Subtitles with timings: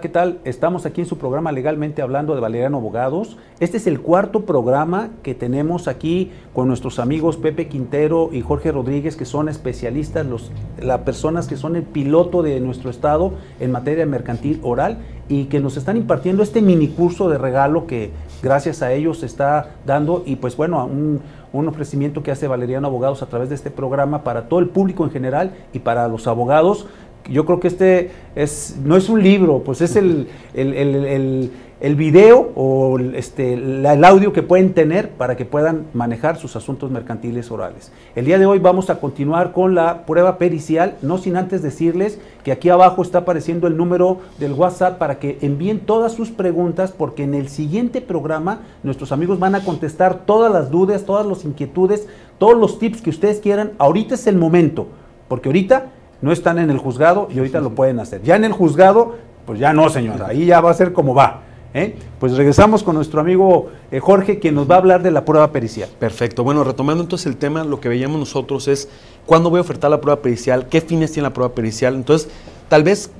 [0.00, 0.38] ¿qué tal?
[0.44, 3.36] Estamos aquí en su programa Legalmente Hablando de Valeriano Abogados.
[3.60, 8.72] Este es el cuarto programa que tenemos aquí con nuestros amigos Pepe Quintero y Jorge
[8.72, 13.72] Rodríguez, que son especialistas, los, las personas que son el piloto de nuestro estado en
[13.72, 18.10] materia mercantil oral y que nos están impartiendo este mini curso de regalo que
[18.42, 21.20] gracias a ellos se está dando y pues bueno, un,
[21.52, 25.04] un ofrecimiento que hace Valeriano Abogados a través de este programa para todo el público
[25.04, 26.86] en general y para los abogados
[27.30, 31.50] yo creo que este es, no es un libro, pues es el, el, el,
[31.80, 36.90] el video o este, el audio que pueden tener para que puedan manejar sus asuntos
[36.90, 37.90] mercantiles orales.
[38.14, 42.18] El día de hoy vamos a continuar con la prueba pericial, no sin antes decirles
[42.44, 46.92] que aquí abajo está apareciendo el número del WhatsApp para que envíen todas sus preguntas
[46.92, 51.46] porque en el siguiente programa nuestros amigos van a contestar todas las dudas, todas las
[51.46, 52.06] inquietudes,
[52.38, 53.72] todos los tips que ustedes quieran.
[53.78, 54.88] Ahorita es el momento,
[55.28, 55.92] porque ahorita
[56.22, 58.22] no están en el juzgado y ahorita lo pueden hacer.
[58.22, 61.42] Ya en el juzgado, pues ya no, señora, ahí ya va a ser como va.
[61.74, 61.96] ¿eh?
[62.18, 65.52] Pues regresamos con nuestro amigo eh, Jorge, quien nos va a hablar de la prueba
[65.52, 65.88] pericial.
[65.98, 66.44] Perfecto.
[66.44, 68.88] Bueno, retomando entonces el tema, lo que veíamos nosotros es
[69.26, 71.94] cuándo voy a ofertar la prueba pericial, qué fines tiene la prueba pericial.
[71.94, 72.28] Entonces,
[72.68, 73.10] tal vez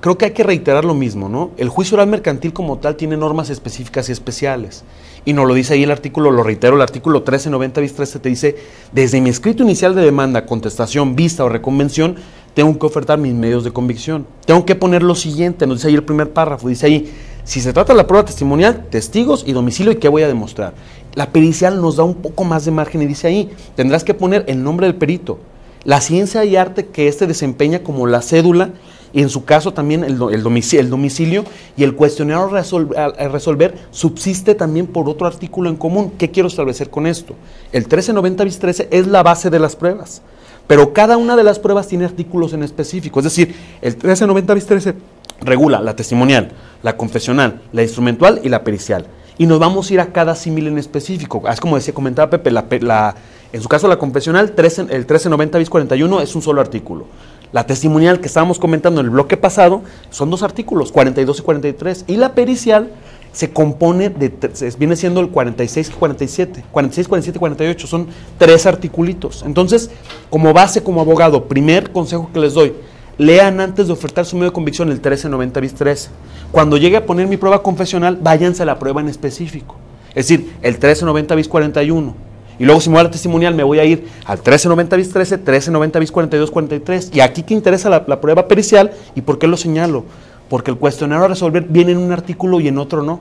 [0.00, 1.50] creo que hay que reiterar lo mismo, ¿no?
[1.56, 4.84] El juicio oral mercantil como tal tiene normas específicas y especiales.
[5.24, 8.28] Y nos lo dice ahí el artículo, lo reitero, el artículo 1390 bis 13 te
[8.30, 8.56] dice,
[8.92, 12.16] desde mi escrito inicial de demanda, contestación, vista o reconvención,
[12.54, 14.26] tengo que ofertar mis medios de convicción.
[14.44, 17.12] Tengo que poner lo siguiente, nos dice ahí el primer párrafo, dice ahí,
[17.44, 20.74] si se trata de la prueba testimonial, testigos y domicilio y qué voy a demostrar.
[21.14, 24.44] La pericial nos da un poco más de margen y dice ahí, tendrás que poner
[24.46, 25.38] el nombre del perito,
[25.84, 28.70] la ciencia y arte que éste desempeña como la cédula
[29.12, 31.44] y en su caso también el, domicilio,
[31.76, 32.50] y el cuestionario
[32.96, 36.12] a resolver subsiste también por otro artículo en común.
[36.16, 37.34] ¿Qué quiero establecer con esto?
[37.72, 40.22] El 1390 bis 13 es la base de las pruebas.
[40.70, 43.18] Pero cada una de las pruebas tiene artículos en específico.
[43.18, 44.94] Es decir, el 1390 bis 13
[45.40, 46.52] regula la testimonial,
[46.84, 49.04] la confesional, la instrumental y la pericial.
[49.36, 51.42] Y nos vamos a ir a cada símil en específico.
[51.48, 53.16] Es como decía, comentaba Pepe, la,
[53.52, 57.06] en su caso la confesional, 13, el 1390 bis 41 es un solo artículo.
[57.50, 62.04] La testimonial que estábamos comentando en el bloque pasado son dos artículos, 42 y 43.
[62.06, 62.92] Y la pericial
[63.32, 64.32] se compone de,
[64.78, 68.08] viene siendo el 46 y 47, 46, 47 y 48, son
[68.38, 69.42] tres articulitos.
[69.46, 69.90] Entonces,
[70.30, 72.74] como base, como abogado, primer consejo que les doy,
[73.18, 76.10] lean antes de ofertar su medio de convicción el 1390 bis 13.
[76.50, 79.76] Cuando llegue a poner mi prueba confesional, váyanse a la prueba en específico.
[80.10, 82.14] Es decir, el 1390 bis 41.
[82.58, 85.10] Y luego si me voy a la testimonial, me voy a ir al 1390 bis
[85.10, 87.10] 13, 1390 bis 42, 43.
[87.14, 90.04] Y aquí que interesa la, la prueba pericial, ¿y por qué lo señalo?
[90.50, 93.20] Porque el cuestionario a resolver viene en un artículo y en otro no.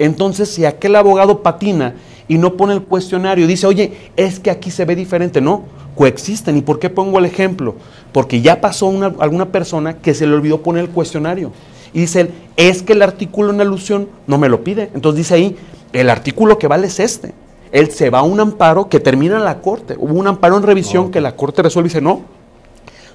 [0.00, 1.94] Entonces, si aquel abogado patina
[2.26, 5.62] y no pone el cuestionario, dice, oye, es que aquí se ve diferente, no,
[5.94, 6.56] coexisten.
[6.56, 7.76] ¿Y por qué pongo el ejemplo?
[8.10, 11.52] Porque ya pasó una, alguna persona que se le olvidó poner el cuestionario.
[11.92, 14.90] Y dice él, es que el artículo en alusión no me lo pide.
[14.94, 15.56] Entonces dice ahí,
[15.92, 17.34] el artículo que vale es este.
[17.70, 19.94] Él se va a un amparo que termina en la corte.
[19.96, 22.22] Hubo un amparo en revisión que la corte resuelve y dice, no,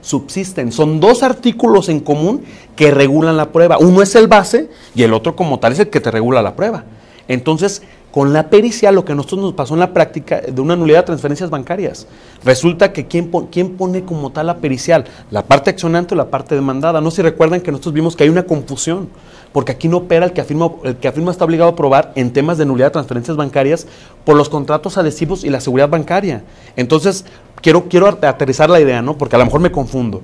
[0.02, 0.72] subsisten.
[0.72, 2.44] Son dos artículos en común
[2.76, 3.78] que regulan la prueba.
[3.78, 6.56] Uno es el base y el otro como tal es el que te regula la
[6.56, 6.86] prueba.
[7.28, 10.76] Entonces, con la pericia, lo que a nosotros nos pasó en la práctica de una
[10.76, 12.08] nulidad de transferencias bancarias,
[12.44, 15.06] resulta que ¿quién, quién pone como tal la pericial?
[15.30, 17.02] ¿La parte accionante o la parte demandada?
[17.02, 19.10] No sé si recuerdan que nosotros vimos que hay una confusión,
[19.52, 22.34] porque aquí no opera el que afirma, el que afirma está obligado a probar en
[22.34, 23.86] temas de nulidad de transferencias bancarias
[24.26, 26.44] por los contratos adhesivos y la seguridad bancaria.
[26.76, 27.26] Entonces,
[27.62, 29.18] quiero, quiero aterrizar la idea, ¿no?
[29.18, 30.22] Porque a lo mejor me confundo.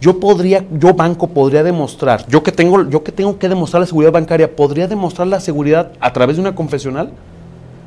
[0.00, 3.86] Yo podría, yo banco podría demostrar, yo que tengo, yo que tengo que demostrar la
[3.86, 7.12] seguridad bancaria, ¿podría demostrar la seguridad a través de una confesional?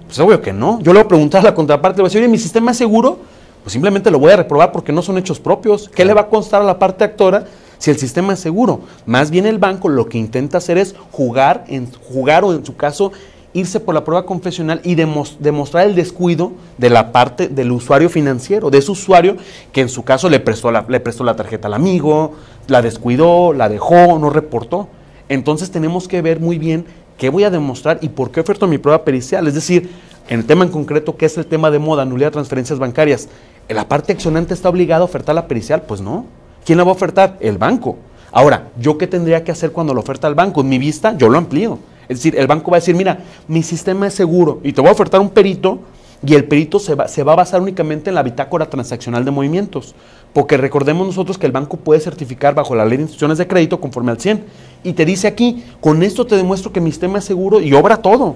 [0.08, 0.80] Pues obvio que no.
[0.80, 2.72] Yo le voy a preguntar a la contraparte, le voy a decir, oye, ¿mi sistema
[2.72, 3.20] es seguro?
[3.64, 5.88] Pues simplemente lo voy a reprobar porque no son hechos propios.
[5.94, 7.46] ¿Qué le va a constar a la parte actora
[7.78, 8.82] si el sistema es seguro?
[9.06, 12.76] Más bien el banco lo que intenta hacer es jugar, en, jugar o en su
[12.76, 13.12] caso
[13.54, 18.70] irse por la prueba confesional y demostrar el descuido de la parte del usuario financiero,
[18.70, 19.38] de ese usuario
[19.72, 22.34] que en su caso le prestó, la, le prestó la tarjeta al amigo,
[22.68, 24.88] la descuidó, la dejó, no reportó.
[25.30, 26.86] Entonces tenemos que ver muy bien
[27.18, 29.48] qué voy a demostrar y por qué oferto mi prueba pericial.
[29.48, 29.90] Es decir,
[30.30, 33.30] en el tema en concreto, ¿qué es el tema de moda, nulidad de transferencias bancarias?
[33.68, 35.84] ¿La parte accionante está obligada a ofertar la pericial?
[35.84, 36.26] Pues no.
[36.66, 37.38] ¿Quién la va a ofertar?
[37.40, 37.98] El banco.
[38.32, 40.62] Ahora, ¿yo qué tendría que hacer cuando lo oferta el banco?
[40.62, 41.80] En mi vista, yo lo amplío.
[42.10, 44.90] Es decir, el banco va a decir, mira, mi sistema es seguro y te voy
[44.90, 45.80] a ofertar un perito
[46.26, 49.32] y el perito se va, se va a basar únicamente en la bitácora transaccional de
[49.32, 49.96] movimientos.
[50.34, 53.80] Porque recordemos nosotros que el banco puede certificar bajo la ley de instituciones de crédito
[53.80, 54.44] conforme al 100.
[54.84, 57.98] Y te dice aquí, con esto te demuestro que mi sistema es seguro y obra
[57.98, 58.36] todo.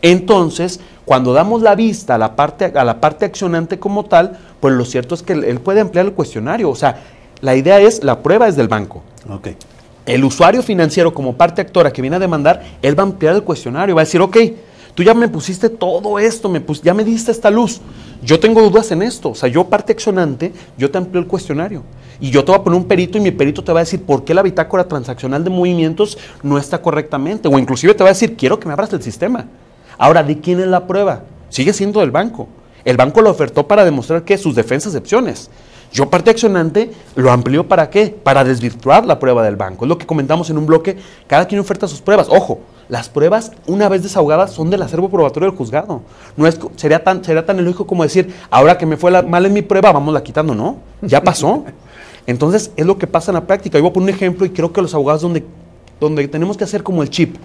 [0.00, 4.74] Entonces, cuando damos la vista a la parte, a la parte accionante como tal, pues
[4.74, 6.70] lo cierto es que él puede ampliar el cuestionario.
[6.70, 7.02] O sea,
[7.40, 9.02] la idea es, la prueba es del banco.
[9.28, 9.48] Ok.
[10.06, 13.42] El usuario financiero como parte actora que viene a demandar, él va a ampliar el
[13.42, 14.36] cuestionario, va a decir, ok,
[14.94, 17.80] tú ya me pusiste todo esto, me ya me diste esta luz,
[18.22, 21.82] yo tengo dudas en esto, o sea, yo parte accionante, yo te amplio el cuestionario.
[22.20, 24.02] Y yo te voy a poner un perito y mi perito te va a decir
[24.02, 27.48] por qué la bitácora transaccional de movimientos no está correctamente.
[27.48, 29.46] O inclusive te va a decir, quiero que me abras el sistema.
[29.98, 31.24] Ahora, ¿de quién es la prueba?
[31.48, 32.48] Sigue siendo del banco.
[32.84, 35.50] El banco lo ofertó para demostrar que sus defensas opciones.
[35.94, 38.08] Yo, parte accionante, lo amplió para qué?
[38.08, 39.84] Para desvirtuar la prueba del banco.
[39.84, 40.96] Es lo que comentamos en un bloque.
[41.28, 42.26] Cada quien oferta sus pruebas.
[42.28, 42.58] Ojo,
[42.88, 46.02] las pruebas, una vez desahogadas, son del acervo probatorio del juzgado.
[46.36, 49.52] No es, sería, tan, sería tan ilógico como decir, ahora que me fue mal en
[49.52, 50.52] mi prueba, vamos la quitando.
[50.52, 51.64] No, ya pasó.
[52.26, 53.78] Entonces, es lo que pasa en la práctica.
[53.78, 55.44] Yo voy a poner un ejemplo y creo que los abogados donde,
[56.00, 57.36] donde tenemos que hacer como el chip.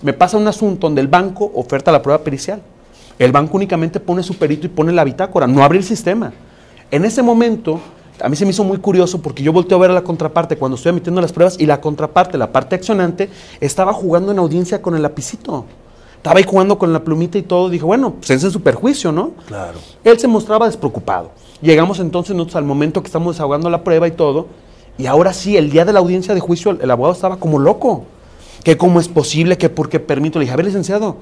[0.00, 2.62] Me pasa un asunto donde el banco oferta la prueba pericial.
[3.18, 6.32] El banco únicamente pone su perito y pone la bitácora, no abre el sistema.
[6.92, 7.80] En ese momento,
[8.20, 10.56] a mí se me hizo muy curioso porque yo volteo a ver a la contraparte
[10.56, 13.30] cuando estoy emitiendo las pruebas y la contraparte, la parte accionante,
[13.60, 15.64] estaba jugando en audiencia con el lapicito.
[16.16, 17.68] Estaba ahí jugando con la plumita y todo.
[17.68, 19.32] Dije, bueno, pues ese es su perjuicio, ¿no?
[19.46, 19.78] Claro.
[20.02, 21.30] Él se mostraba despreocupado.
[21.60, 24.48] Llegamos entonces nosotros al momento que estamos desahogando la prueba y todo.
[24.98, 28.04] Y ahora sí, el día de la audiencia de juicio, el, abogado estaba como loco.
[28.64, 30.38] Que cómo es posible, que por qué permito.
[30.38, 31.16] Le dije, a ver, licenciado,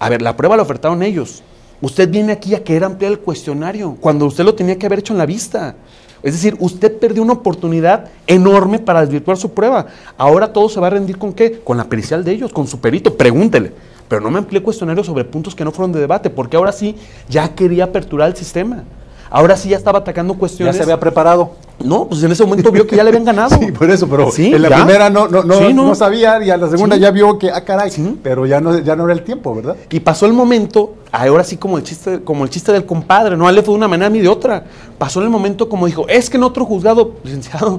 [0.00, 1.44] a ver, la prueba la ofertaron ellos.
[1.80, 5.12] Usted viene aquí a querer ampliar el cuestionario cuando usted lo tenía que haber hecho
[5.12, 5.76] en la vista.
[6.22, 9.86] Es decir, usted perdió una oportunidad enorme para desvirtuar su prueba.
[10.16, 11.60] Ahora todo se va a rendir con qué?
[11.60, 13.16] Con la pericial de ellos, con su perito.
[13.16, 13.72] Pregúntele.
[14.08, 16.96] Pero no me amplié cuestionario sobre puntos que no fueron de debate, porque ahora sí
[17.28, 18.82] ya quería aperturar el sistema.
[19.30, 20.74] Ahora sí ya estaba atacando cuestiones.
[20.74, 21.50] Ya se había preparado.
[21.84, 23.50] No, pues en ese momento vio que ya le habían ganado.
[23.60, 24.76] sí, por eso, pero Sí, en la ya.
[24.76, 25.86] primera no, no, no, Sí, no.
[25.86, 27.02] no sabía y a la segunda Sí.
[27.02, 27.92] ya vio que, ah, caray,
[28.22, 29.76] pero ya no, ya no era el tiempo, ¿verdad?
[29.90, 33.48] Y pasó el momento, ahora sí como el chiste, como el chiste del compadre, no
[33.52, 34.64] le fue de una manera mí de otra.
[34.98, 37.78] Pasó el momento como dijo, es que en otro juzgado, licenciado,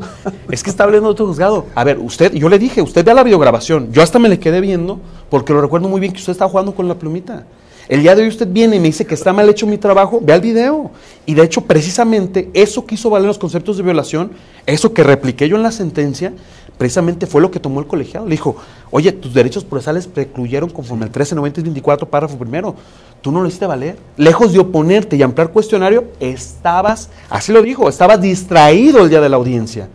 [0.50, 1.66] es que está hablando de otro juzgado.
[1.76, 3.92] A ver, usted, yo le dije, usted vea la videograbación.
[3.92, 5.00] Yo hasta me le quedé viendo,
[5.30, 7.44] porque lo recuerdo muy bien que usted estaba jugando con la plumita.
[7.90, 10.20] El día de hoy usted viene y me dice que está mal hecho mi trabajo,
[10.22, 10.92] vea el video.
[11.26, 14.30] Y de hecho, precisamente eso que hizo valer los conceptos de violación,
[14.68, 16.32] eso que repliqué yo en la sentencia,
[16.78, 18.28] precisamente fue lo que tomó el colegiado.
[18.28, 18.58] Le dijo,
[18.92, 22.76] oye, tus derechos procesales precluyeron conforme al 1390-24, párrafo primero.
[23.22, 23.98] Tú no lo hiciste valer.
[24.18, 29.30] Lejos de oponerte y ampliar cuestionario, estabas, así lo dijo, estabas distraído el día de
[29.30, 29.90] la audiencia.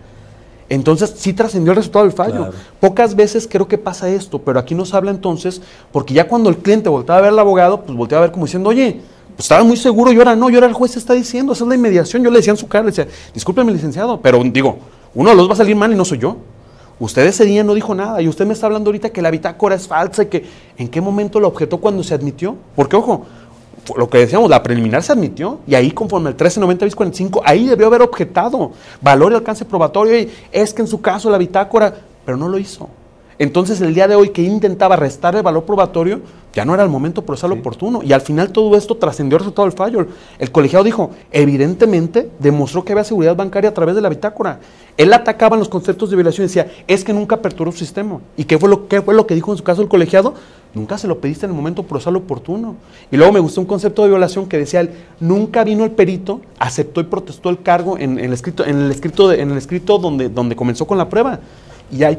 [0.75, 2.37] Entonces sí trascendió el resultado del fallo.
[2.37, 2.53] Claro.
[2.81, 5.63] Pocas veces creo que pasa esto, pero aquí nos habla entonces,
[5.93, 8.47] porque ya cuando el cliente volteaba a ver al abogado, pues volteaba a ver como
[8.47, 9.01] diciendo, oye,
[9.37, 11.69] pues estaba muy seguro, y ahora no, y ahora el juez está diciendo, esa es
[11.69, 12.23] la inmediación.
[12.25, 14.79] Yo le decía en su cara, le decía, discúlpeme, licenciado, pero digo,
[15.15, 16.37] uno de los va a salir mal y no soy yo.
[16.99, 19.75] Usted ese día no dijo nada y usted me está hablando ahorita que la bitácora
[19.75, 20.45] es falsa y que
[20.79, 22.57] en qué momento lo objetó cuando se admitió.
[22.77, 23.27] Porque, ojo,
[23.97, 27.67] lo que decíamos, la preliminar se admitió y ahí conforme al 1390 bis 45, ahí
[27.67, 31.95] debió haber objetado valor y alcance probatorio y es que en su caso la bitácora,
[32.25, 32.89] pero no lo hizo.
[33.39, 36.21] Entonces el día de hoy que intentaba restar el valor probatorio,
[36.53, 37.59] ya no era el momento procesal Sí.
[37.59, 38.01] oportuno.
[38.05, 40.07] Y al final todo esto trascendió el resultado del fallo.
[40.39, 44.61] El colegiado dijo, evidentemente demostró que había seguridad bancaria a través de la bitácora.
[44.97, 48.21] Él atacaba en los conceptos de violación y decía, es que nunca aperturó su sistema.
[48.37, 50.35] ¿Y qué fue, lo, qué fue lo que dijo en su caso el colegiado?
[50.73, 52.77] Nunca se lo pediste en el momento procesal oportuno.
[53.11, 56.41] Y luego me gustó un concepto de violación que decía él, nunca vino el perito,
[56.61, 59.59] aceptó y protestó el cargo en, en el escrito, en el escrito, de- en el
[59.59, 61.41] escrito donde, donde comenzó con la prueba.
[61.93, 62.19] Y hay,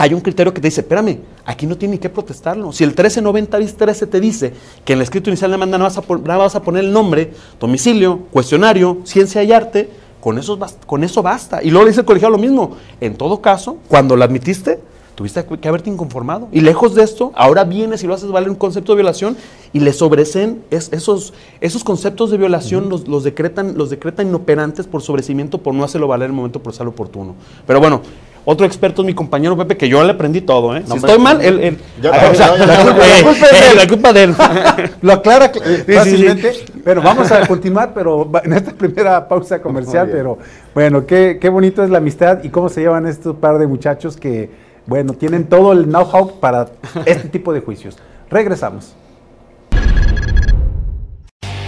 [0.00, 2.72] hay un criterio que te dice, espérame, aquí no tiene ni que protestarlo.
[2.72, 4.52] Si el 1390 bis 13 te dice
[4.84, 6.92] que en el escrito inicial de demanda no vas, a no vas a poner el
[6.92, 9.90] nombre, domicilio, cuestionario, ciencia y arte,
[10.20, 11.62] con eso, con eso basta.
[11.62, 12.76] Y luego le dice el colegiado lo mismo.
[13.00, 14.78] En todo caso, cuando lo admitiste,
[15.16, 16.46] tuviste que haberte inconformado.
[16.52, 19.36] Y lejos de esto, ahora vienes y lo haces valer un concepto de violación
[19.72, 24.86] y le sobrecen es- esos, esos conceptos de violación, los, los decretan, los decretan inoperantes
[24.86, 27.34] por sobrecimiento por no hacerlo valer en el momento procesal oportuno.
[27.66, 28.02] Pero bueno,
[28.50, 30.82] otro experto es mi compañero Pepe, que yo le aprendí todo, ¿eh?
[30.88, 31.76] No, si estoy mal, él...
[31.98, 33.76] o sea, la, culpa, eh, la de eh, él.
[33.76, 34.34] la culpa de él.
[35.02, 36.52] Lo aclara eh, Sí, sí, fácilmente,
[36.82, 40.38] pero vamos a continuar, pero en esta primera pausa comercial, pero
[40.74, 44.16] bueno, qué, qué bonito es la amistad y cómo se llevan estos par de muchachos
[44.16, 44.48] que,
[44.86, 46.70] bueno, tienen todo el know-how para
[47.04, 47.98] este tipo de juicios.
[48.30, 48.94] Regresamos.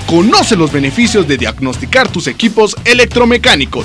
[0.09, 3.85] Conoce los beneficios de diagnosticar tus equipos electromecánicos.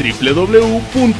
[0.00, 1.10] www.temisa.mx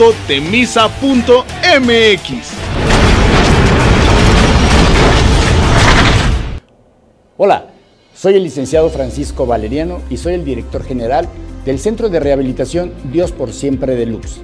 [7.37, 7.67] Hola,
[8.15, 11.29] soy el licenciado Francisco Valeriano y soy el director general
[11.65, 14.41] del Centro de Rehabilitación Dios por Siempre de Luz.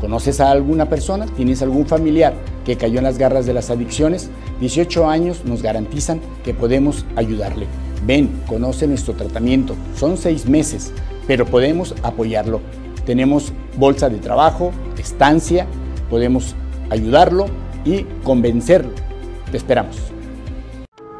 [0.00, 1.26] ¿Conoces a alguna persona?
[1.26, 2.34] ¿Tienes algún familiar
[2.64, 4.28] que cayó en las garras de las adicciones?
[4.60, 7.66] 18 años nos garantizan que podemos ayudarle.
[8.06, 9.74] Ven, conoce nuestro tratamiento.
[9.96, 10.92] Son seis meses,
[11.26, 12.60] pero podemos apoyarlo.
[13.06, 15.66] Tenemos bolsa de trabajo, estancia,
[16.10, 16.54] podemos
[16.90, 17.46] ayudarlo
[17.84, 18.92] y convencerlo.
[19.50, 19.96] Te esperamos.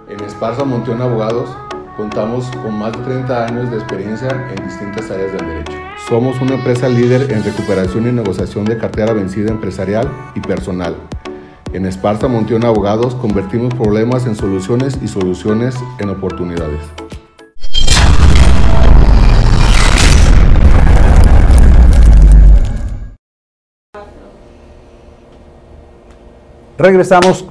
[0.08, 1.48] En Esparza Monteón Abogados
[1.96, 5.72] contamos con más de 30 años de experiencia en distintas áreas del derecho.
[6.08, 10.96] Somos una empresa líder en recuperación y negociación de cartera vencida empresarial y personal.
[11.72, 16.80] En Esparza Monteón Abogados convertimos problemas en soluciones y soluciones en oportunidades.
[26.84, 27.46] Regresamos,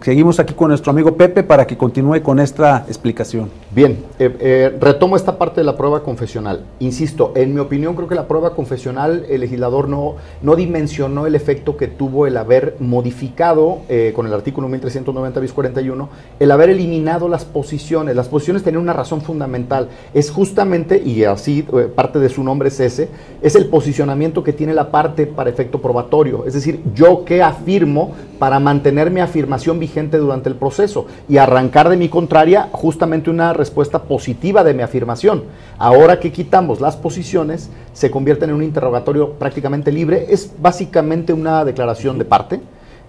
[0.00, 3.50] seguimos aquí con nuestro amigo Pepe para que continúe con esta explicación.
[3.70, 6.64] Bien, eh, eh, retomo esta parte de la prueba confesional.
[6.78, 11.34] Insisto, en mi opinión creo que la prueba confesional, el legislador no, no dimensionó el
[11.34, 16.08] efecto que tuvo el haber modificado eh, con el artículo 1390 bis 41,
[16.40, 18.16] el haber eliminado las posiciones.
[18.16, 19.90] Las posiciones tenían una razón fundamental.
[20.14, 21.62] Es justamente, y así
[21.94, 23.10] parte de su nombre es ese,
[23.42, 26.46] es el posicionamiento que tiene la parte para efecto probatorio.
[26.46, 28.77] Es decir, yo que afirmo para mantener
[29.10, 34.64] mi afirmación vigente durante el proceso y arrancar de mi contraria justamente una respuesta positiva
[34.64, 35.44] de mi afirmación.
[35.78, 41.64] Ahora que quitamos las posiciones, se convierte en un interrogatorio prácticamente libre, es básicamente una
[41.64, 42.60] declaración de parte.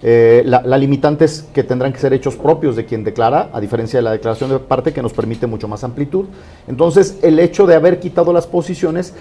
[0.02, 3.98] Eh, la, limitante es que tendrán que ser hechos propios de quien declara, a diferencia
[3.98, 6.26] de la declaración de parte que nos permite mucho más amplitud.
[6.66, 9.12] Entonces, el hecho de haber quitado las posiciones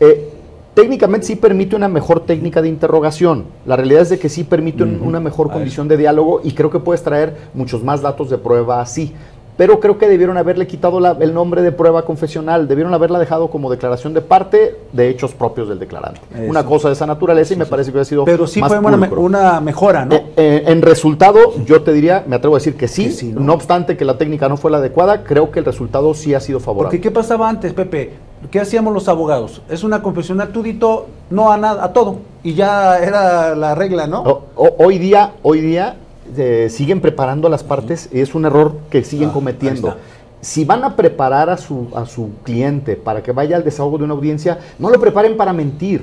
[0.00, 0.30] eh,
[0.74, 3.44] Técnicamente sí permite una mejor técnica de interrogación.
[3.66, 6.78] La realidad es de que sí permite una mejor condición de diálogo y creo que
[6.78, 9.12] puedes traer muchos más datos de prueba así.
[9.58, 13.70] Pero creo que debieron haberle quitado el nombre de prueba confesional, debieron haberla dejado como
[13.70, 16.22] declaración de parte de hechos propios del declarante.
[16.48, 18.24] Una cosa de esa naturaleza y me parece que hubiera sido.
[18.24, 20.14] Pero sí fue una, mejora, ¿no?
[20.14, 23.52] Eh, eh, en resultado, yo te diría, me atrevo a decir que sí, ¿no?
[23.52, 26.58] obstante que la técnica no fue la adecuada, creo que el resultado sí ha sido
[26.58, 26.96] favorable.
[26.96, 28.31] Porque ¿qué pasaba antes, Pepe?
[28.50, 29.62] ¿Qué hacíamos los abogados?
[29.68, 32.18] Es una confesional, tú dito no a nada, a todo.
[32.42, 34.42] Y ya era la regla, ¿no?
[34.56, 35.96] hoy día, hoy día
[36.36, 39.96] eh, siguen preparando las partes y es un error que siguen ah, cometiendo.
[40.40, 44.04] Si van a preparar a su, a su cliente para que vaya al desahogo de
[44.04, 46.02] una audiencia, no lo preparen para mentir.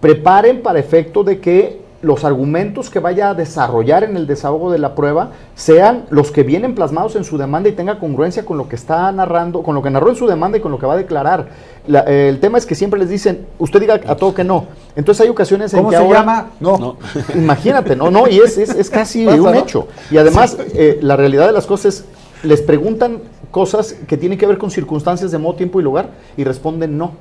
[0.00, 4.78] Preparen para efecto de que los argumentos que vaya a desarrollar en el desahogo de
[4.78, 8.68] la prueba sean los que vienen plasmados en su demanda y tenga congruencia con lo
[8.68, 10.94] que está narrando, con lo que narró en su demanda y con lo que va
[10.94, 11.48] a declarar.
[11.86, 14.66] el tema es que siempre les dicen, usted diga a todo que no.
[14.96, 16.50] Entonces hay ocasiones en que se llama?
[16.58, 16.96] No.
[17.34, 19.88] Imagínate, no, no, y es, es, casi un hecho.
[20.10, 22.04] Y además, eh, la realidad de las cosas es,
[22.42, 23.18] les preguntan
[23.50, 27.12] cosas que tienen que ver con circunstancias de modo, tiempo y lugar y responden no.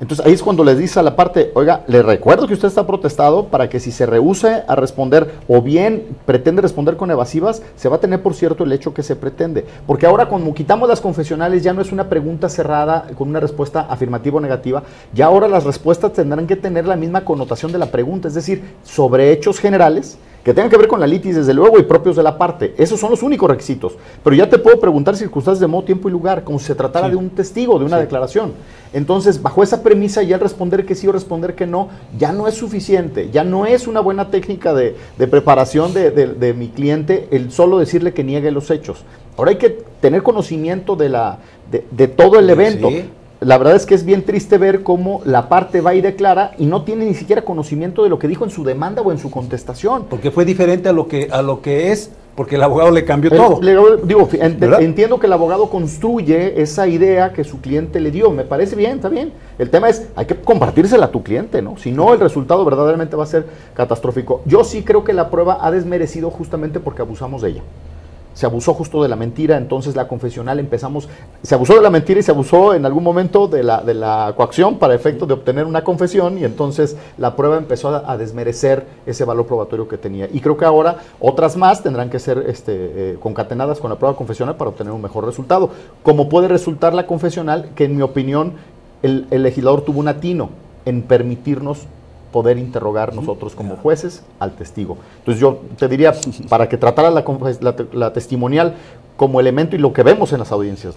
[0.00, 2.86] Entonces ahí es cuando les dice a la parte, oiga, le recuerdo que usted está
[2.86, 7.88] protestado para que si se rehúse a responder o bien pretende responder con evasivas, se
[7.88, 9.64] va a tener por cierto el hecho que se pretende.
[9.86, 13.86] Porque ahora como quitamos las confesionales ya no es una pregunta cerrada con una respuesta
[13.88, 14.82] afirmativa o negativa,
[15.12, 18.64] ya ahora las respuestas tendrán que tener la misma connotación de la pregunta, es decir,
[18.82, 22.22] sobre hechos generales que tengan que ver con la litis, desde luego, y propios de
[22.22, 22.74] la parte.
[22.76, 23.94] Esos son los únicos requisitos.
[24.22, 27.08] Pero ya te puedo preguntar circunstancias de modo, tiempo y lugar, como si se tratara
[27.08, 28.52] de un testigo, de una declaración.
[28.92, 32.46] Entonces, bajo esa premisa, ya el responder que sí o responder que no, ya no
[32.46, 37.78] es suficiente, ya no es una buena técnica de, preparación de, mi cliente el solo
[37.78, 39.02] decirle que niegue los hechos.
[39.38, 39.70] Ahora hay que
[40.00, 41.38] tener conocimiento de, la,
[41.70, 42.90] de, todo el evento
[43.44, 46.66] la verdad es que es bien triste ver cómo la parte va y declara y
[46.66, 49.30] no tiene ni siquiera conocimiento de lo que dijo en su demanda o en su
[49.30, 50.06] contestación.
[50.08, 53.30] Porque fue diferente a lo que, a lo que es, porque el abogado le cambió
[53.30, 53.60] todo.
[54.02, 54.28] digo,
[54.80, 58.30] entiendo que el abogado construye esa idea que su cliente le dio.
[58.30, 59.32] Me parece bien, está bien.
[59.58, 61.76] El tema es, hay que compartírsela a tu cliente, ¿no?
[61.76, 64.40] Si no, el resultado verdaderamente va a ser catastrófico.
[64.46, 67.62] Yo sí creo que la prueba ha desmerecido justamente porque abusamos de ella
[68.34, 71.08] se abusó justo de la mentira, entonces la confesional empezamos,
[71.42, 74.34] se abusó de la mentira y se abusó en algún momento de la, de la
[74.36, 79.24] coacción para efecto de obtener una confesión y entonces la prueba empezó a, desmerecer ese
[79.24, 80.28] valor probatorio que tenía.
[80.32, 84.16] Y creo que ahora otras más tendrán que ser este, eh, concatenadas con la prueba
[84.16, 85.70] confesional para obtener un mejor resultado.
[86.02, 88.54] Como puede resultar la confesional, que en mi opinión
[89.02, 90.50] el, el legislador tuvo un atino
[90.84, 91.86] en permitirnos
[92.34, 94.98] poder interrogar nosotros como jueces al testigo.
[95.18, 96.12] Entonces yo te diría,
[96.48, 98.74] para que tratara la, testimonial
[99.16, 100.96] como elemento y lo que vemos en las audiencias.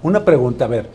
[0.00, 0.86] Una pregunta, a ver,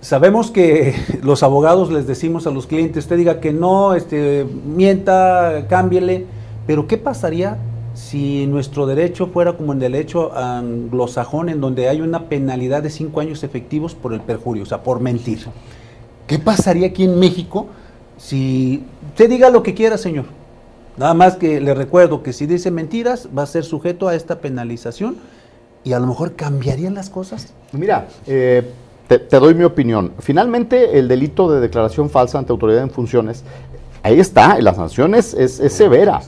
[0.00, 5.66] sabemos que los abogados les decimos a los clientes, usted diga que no, este, mienta,
[5.68, 6.24] cámbiele,
[6.66, 7.58] pero ¿qué pasaría
[7.92, 13.20] si nuestro derecho fuera como el derecho anglosajón, en donde hay una penalidad de cinco
[13.20, 15.40] años efectivos por el perjurio, o sea, por mentir.
[16.26, 17.68] ¿Qué pasaría aquí en México
[18.16, 20.24] si usted diga lo que quiera, señor?
[20.96, 24.40] Nada más que le recuerdo que si dice mentiras va a ser sujeto a esta
[24.40, 25.16] penalización
[25.84, 27.52] y a lo mejor cambiarían las cosas.
[27.72, 28.68] Mira, eh,
[29.06, 30.12] te, doy mi opinión.
[30.18, 33.44] Finalmente, el delito de declaración falsa ante autoridad en funciones,
[34.02, 36.22] ahí está, la sanción es, es, severa,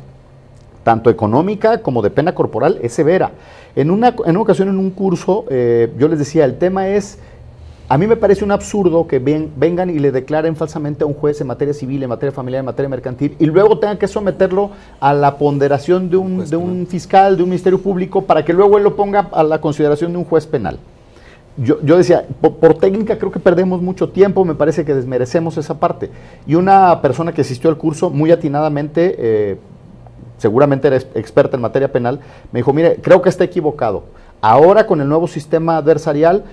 [0.85, 3.33] tanto económica como de pena corporal, es severa.
[3.75, 7.18] En una, en una ocasión, en un curso, eh, yo les decía, el tema es
[7.90, 11.40] a mí me parece un absurdo que vengan y le declaren falsamente a un juez
[11.40, 15.14] en materia civil, en materia familiar, en materia mercantil, y luego tengan que someterlo a
[15.14, 18.85] la ponderación de un, de un fiscal, de un ministerio público, para que luego él
[18.85, 20.78] lo ponga a la consideración de un juez penal.
[21.57, 25.80] Yo, yo decía, por, técnica creo que perdemos mucho tiempo, me parece que desmerecemos esa
[25.80, 26.11] parte.
[26.47, 29.59] Y una persona que asistió al curso, muy atinadamente, eh,
[30.37, 32.21] seguramente era experta en materia penal,
[32.52, 34.04] me dijo, mire, creo que está equivocado.
[34.40, 36.45] Ahora con el nuevo sistema adversarial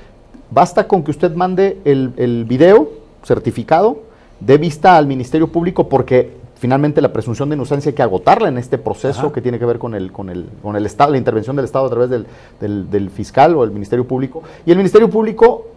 [0.52, 2.90] Basta con que usted mande el, video
[3.24, 4.00] certificado,
[4.40, 8.58] de vista al Ministerio Público, porque finalmente la presunción de inocencia hay que agotarla en
[8.58, 11.56] este proceso que tiene que ver con el, con el, con el Estado, la intervención
[11.56, 14.44] del Estado a través del, del fiscal o el Ministerio Público.
[14.66, 15.75] Y el Ministerio Público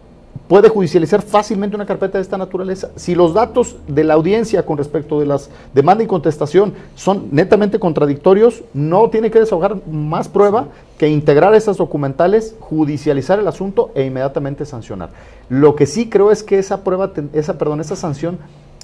[0.49, 2.89] puede judicializar fácilmente una carpeta de esta naturaleza.
[2.95, 7.77] Si los datos de la audiencia con respecto de las demanda y contestación son netamente
[7.77, 14.05] contradictorios, no tiene que desahogar más prueba que integrar esas documentales, judicializar el asunto e
[14.05, 15.11] inmediatamente sancionar.
[15.49, 18.39] Lo que sí creo es que esa prueba, esa, perdón, esa sanción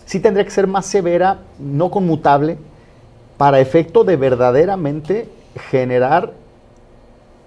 [0.05, 2.59] sí tendría que ser más severa, no conmutable,
[3.37, 5.27] para efecto de verdaderamente
[5.71, 6.31] generar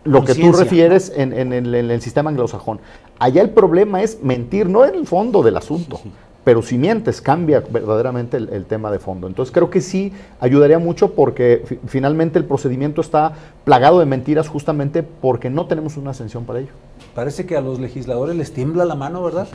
[0.04, 2.80] lo que tú refieres en, el, sistema anglosajón.
[3.18, 6.00] Allá el problema es mentir, no en el fondo del asunto,
[6.44, 9.26] pero si mientes cambia verdaderamente el, tema de fondo.
[9.26, 13.32] Entonces creo que sí ayudaría mucho porque finalmente el procedimiento está
[13.64, 16.72] plagado de mentiras justamente porque no tenemos una ascensión para ello.
[17.14, 19.48] Parece que a los legisladores les tiembla la mano, ¿verdad?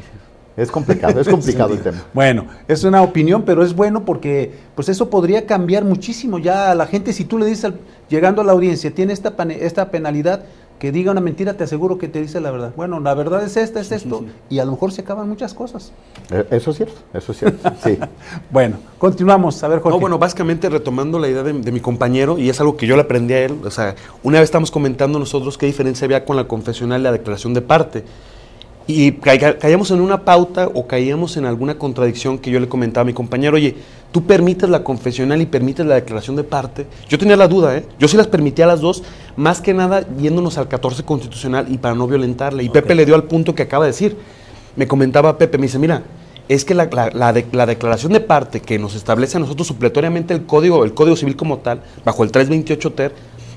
[0.56, 2.04] Es complicado, es complicado el tema.
[2.14, 6.76] Bueno, es una opinión, pero es bueno porque pues eso podría cambiar muchísimo ya a
[6.76, 7.12] la gente.
[7.12, 7.74] Si tú le dices,
[8.14, 10.44] llegando a la audiencia, tiene esta, esta penalidad,
[10.78, 12.74] que diga una mentira, te aseguro que te dice la verdad.
[12.76, 15.92] Bueno, la verdad es esta, es esto, y a lo mejor se acaban muchas cosas.
[16.30, 17.98] Eh, eso es cierto, eso es cierto, sí.
[18.52, 19.98] bueno, continuamos, a ver, Jorge.
[19.98, 23.02] No, bueno, básicamente retomando la idea de, mi compañero, y es algo que yo le
[23.02, 26.48] aprendí a él, o sea, una vez estamos comentando nosotros qué diferencia había con la
[26.48, 28.04] confesional y la declaración de parte
[28.86, 33.06] y caíamos en una pauta o caíamos en alguna contradicción que yo le comentaba a
[33.06, 33.76] mi compañero, oye,
[34.14, 36.86] tú permites la confesional y permites la declaración de parte.
[37.10, 37.86] Yo tenía la duda, ¿eh?
[37.98, 39.04] Yo sí las permitía a las dos,
[39.36, 42.64] más que nada yéndonos al 14 constitucional y para no violentarle.
[42.64, 44.16] Y Pepe le dio al punto que acaba de decir.
[44.76, 46.04] Me comentaba Pepe, me dice, mira,
[46.48, 47.34] es que la, la,
[47.66, 51.58] declaración de parte que nos establece a nosotros supletoriamente el código, el código civil como
[51.58, 53.14] tal, bajo el 328 TER,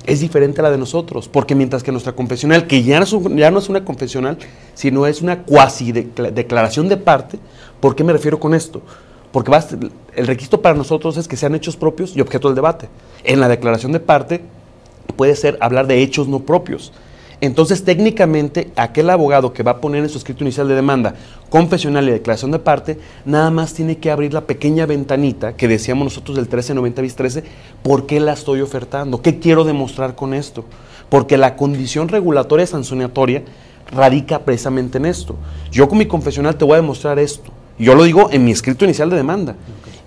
[0.07, 3.15] es diferente a la de nosotros, porque mientras que nuestra confesional, que ya no es,
[3.35, 4.39] ya no es una confesional,
[4.75, 7.39] sino es una cuasi declaración de parte,
[7.81, 8.83] ¿por qué me refiero con esto?
[9.37, 9.53] Porque
[10.15, 12.89] el requisito para nosotros es que sean hechos propios y objeto del debate.
[13.23, 14.41] En la declaración de parte
[15.15, 16.91] puede ser hablar de hechos no propios.
[17.43, 21.17] Entonces, técnicamente, aquel abogado que va a poner en su escrito inicial de demanda
[21.51, 26.05] confesional y declaración de parte, nada más tiene que abrir la pequeña ventanita que decíamos
[26.07, 27.45] nosotros del 1390 bis 13,
[27.83, 29.21] ¿por qué la estoy ofertando?
[29.21, 30.65] ¿Qué quiero demostrar con esto?
[31.11, 33.45] Porque la condición regulatoria sancionatoria
[33.93, 35.37] radica precisamente en esto.
[35.71, 37.53] Yo con mi confesional te voy a demostrar esto.
[37.79, 39.57] Yo lo digo en mi escrito inicial de demanda.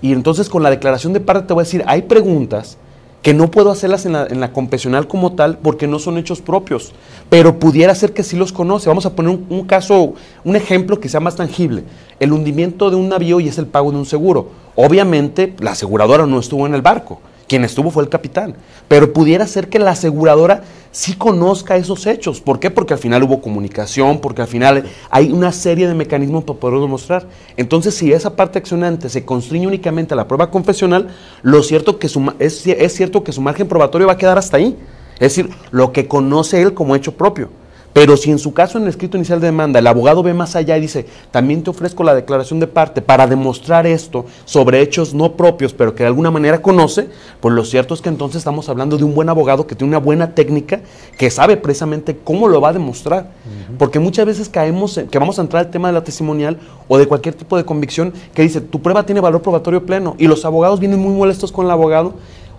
[0.02, 2.78] Y entonces con la declaración de parte te voy a decir, hay preguntas
[3.22, 6.42] que no puedo hacerlas en la, en la confesional como tal porque no son hechos
[6.42, 6.94] propios,
[7.30, 8.88] pero pudiera ser que sí los conoce.
[8.88, 11.84] Vamos a poner un, caso, un ejemplo que sea más tangible.
[12.20, 14.50] El hundimiento de un navío y es el pago de un seguro.
[14.76, 18.56] Obviamente la aseguradora no estuvo en el barco, quien estuvo fue el capitán,
[18.88, 22.40] pero pudiera ser que la aseguradora sí conozca esos hechos.
[22.40, 22.70] ¿Por qué?
[22.70, 26.82] Porque al final hubo comunicación, porque al final hay una serie de mecanismos para poderlo
[26.82, 27.26] demostrar.
[27.58, 31.10] Entonces, si esa parte accionante se constriñe únicamente a la prueba confesional,
[31.42, 34.78] lo cierto que es, es cierto que su margen probatorio va a quedar hasta ahí.
[35.16, 37.50] Es decir, lo que conoce él como hecho propio.
[37.94, 40.56] Pero si en su caso, en el escrito inicial de demanda, el abogado ve más
[40.56, 45.14] allá y dice, también te ofrezco la declaración de parte para demostrar esto sobre hechos
[45.14, 48.70] no propios, pero que de alguna manera conoce, pues lo cierto es que entonces estamos
[48.70, 50.82] hablando de un buen abogado que tiene una buena técnica,
[51.18, 53.32] que sabe precisamente cómo lo va a demostrar.
[53.78, 56.98] Porque muchas veces caemos, en, que vamos a entrar al tema de la testimonial o
[56.98, 60.46] de cualquier tipo de convicción, que dice, tu prueba tiene valor probatorio pleno, y los
[60.46, 62.14] abogados vienen muy molestos con el abogado.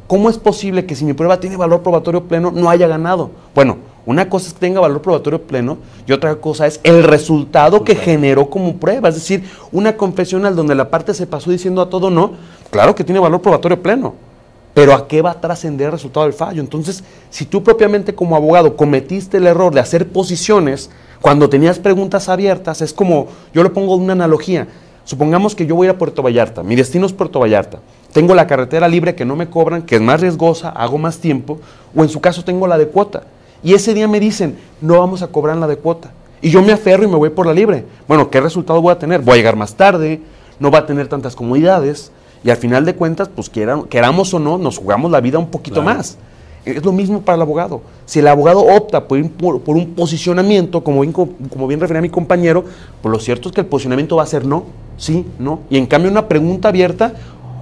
[0.06, 3.30] ¿Cómo es posible que si mi prueba tiene valor probatorio pleno no haya ganado?
[3.54, 7.84] Bueno, una cosa es que tenga valor probatorio pleno y otra cosa es el resultado
[7.84, 9.08] que generó como prueba.
[9.08, 12.32] Es decir, una confesional donde la parte se pasó diciendo a todo no,
[12.70, 14.14] claro que tiene valor probatorio pleno.
[14.74, 16.60] pero ¿a qué va a trascender el resultado del fallo?
[16.60, 22.28] Entonces, si tú propiamente como abogado cometiste el error de hacer posiciones cuando tenías preguntas
[22.28, 24.68] abiertas, es como, yo le pongo una analogía,
[25.04, 27.80] supongamos que yo voy a Puerto Vallarta, mi destino es Puerto Vallarta,
[28.12, 31.58] tengo la carretera libre que no me cobran, que es más riesgosa, hago más tiempo,
[31.94, 33.24] o en su caso tengo la de cuota,
[33.62, 36.72] y ese día me dicen, no vamos a cobrar la de cuota, y yo me
[36.72, 37.84] aferro y me voy por la libre.
[38.08, 39.20] Bueno, ¿qué resultado voy a tener?
[39.20, 40.20] Voy a llegar más tarde,
[40.58, 44.56] no va a tener tantas comodidades, y al final de cuentas, pues queramos o no,
[44.56, 46.16] nos jugamos la vida un poquito más.
[46.64, 47.80] Es lo mismo para el abogado.
[48.04, 52.64] Si el abogado opta por, por, un posicionamiento, como bien, como bien refería mi compañero,
[53.00, 54.64] pues lo cierto es que el posicionamiento va a ser no,
[54.96, 55.60] sí, no.
[55.70, 57.14] Y en cambio una pregunta abierta,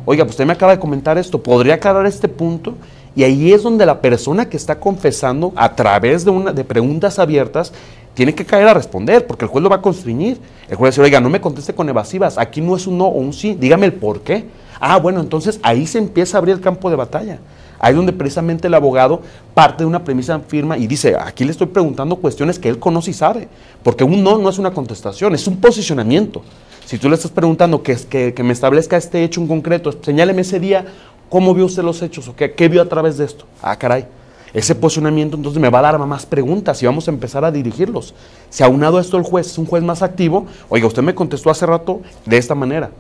[0.05, 2.75] oiga, pues usted me acaba de comentar esto, ¿podría aclarar este punto?
[3.17, 7.19] Y ahí es donde la persona que está confesando a través de, una, de preguntas
[7.19, 7.73] abiertas
[8.15, 10.39] tiene que caer a responder, porque el juez lo va a constreñir.
[10.69, 12.99] El juez va a decir, oiga, no me conteste con evasivas, aquí no es un
[12.99, 14.45] no o un sí, dígame el por qué.
[14.81, 17.39] Ah, bueno, entonces ahí se empieza a abrir el campo de batalla.
[17.79, 19.23] Ahí donde precisamente el abogado
[19.55, 23.13] parte de una premisa firma y dice, aquí le estoy preguntando cuestiones que él conoce
[23.13, 23.49] y sabe,
[23.85, 26.43] porque un no no es una contestación, es un posicionamiento.
[26.87, 30.41] Si tú le estás preguntando que, que, que me establezca este hecho en concreto, señáleme
[30.41, 30.87] ese día,
[31.29, 32.29] ¿cómo vio usted los hechos?
[32.29, 33.45] ¿O qué, vio a través de esto?
[33.63, 34.07] Ah, caray.
[34.55, 38.15] Ese posicionamiento entonces me va a dar más preguntas y vamos a empezar a dirigirlos.
[38.49, 41.51] Si aunado a esto el juez es un juez más activo, oiga, usted me contestó
[41.51, 42.91] hace rato de esta manera.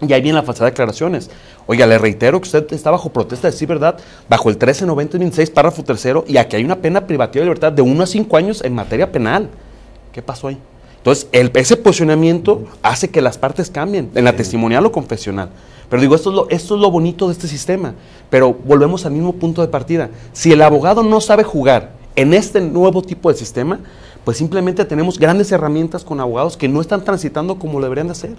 [0.00, 1.30] Y ahí viene la falsedad de declaraciones.
[1.66, 3.98] Oiga, le reitero que usted está bajo protesta de sí, ¿verdad?
[4.28, 8.02] Bajo el 1390-26, párrafo tercero, y aquí hay una pena privativa de libertad de 1
[8.02, 9.50] a 5 años en materia penal.
[10.12, 10.58] ¿Qué pasó ahí?
[10.96, 15.50] Entonces, ese posicionamiento hace que las partes cambien, en la testimonial o confesional.
[15.90, 17.94] Pero digo, esto es, lo, esto es lo bonito de este sistema.
[18.30, 20.08] Pero volvemos al mismo punto de partida.
[20.32, 23.80] Si el abogado no sabe jugar en este nuevo tipo de sistema,
[24.24, 28.36] pues simplemente tenemos grandes herramientas con abogados que no están transitando como deberían de hacer.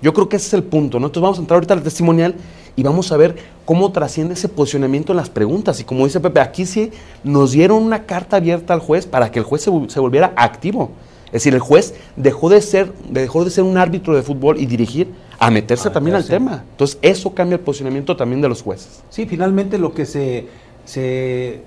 [0.00, 1.06] Yo creo que ese es el punto, ¿no?
[1.06, 2.34] Entonces vamos a entrar ahorita al testimonial
[2.74, 5.78] y vamos a ver cómo trasciende ese posicionamiento en las preguntas.
[5.80, 6.90] Y como dice Pepe, aquí sí
[7.22, 10.90] nos dieron una carta abierta al juez para que el juez se, volviera activo.
[11.26, 14.66] Es decir, el juez dejó de ser, dejó de ser un árbitro de fútbol y
[14.66, 15.08] dirigir
[15.42, 16.62] a meterse también al tema.
[16.70, 19.02] Entonces, eso cambia el posicionamiento también de los jueces.
[19.10, 20.46] Sí, finalmente lo que se,
[20.84, 21.62] se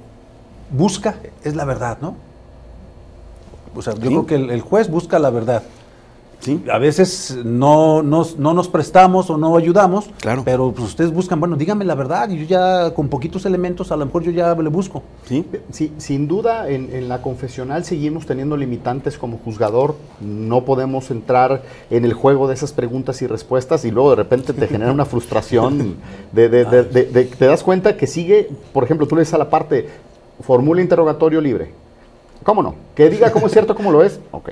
[0.72, 2.16] busca es la verdad, ¿no?
[3.76, 5.62] O sea, yo creo que el, juez busca la verdad.
[6.72, 10.44] A veces no nos, no nos prestamos o no ayudamos, claro.
[10.46, 13.98] pero pues ustedes buscan, bueno, dígame la verdad y yo ya con poquitos elementos a
[13.98, 15.04] lo mejor yo ya le busco.
[15.26, 21.64] Sí, sí sin duda en, la confesional seguimos teniendo limitantes como juzgador, no podemos entrar
[21.90, 25.06] en el juego de esas preguntas y respuestas y luego de repente te genera una
[25.06, 25.98] frustración
[26.32, 29.50] de, de, de, te das cuenta que sigue, por ejemplo, tú le dices a la
[29.50, 29.90] parte,
[30.42, 31.72] formula interrogatorio libre.
[32.44, 32.76] ¿Cómo no?
[32.96, 34.20] Que diga cómo es cierto, cómo lo es.
[34.32, 34.52] Ok.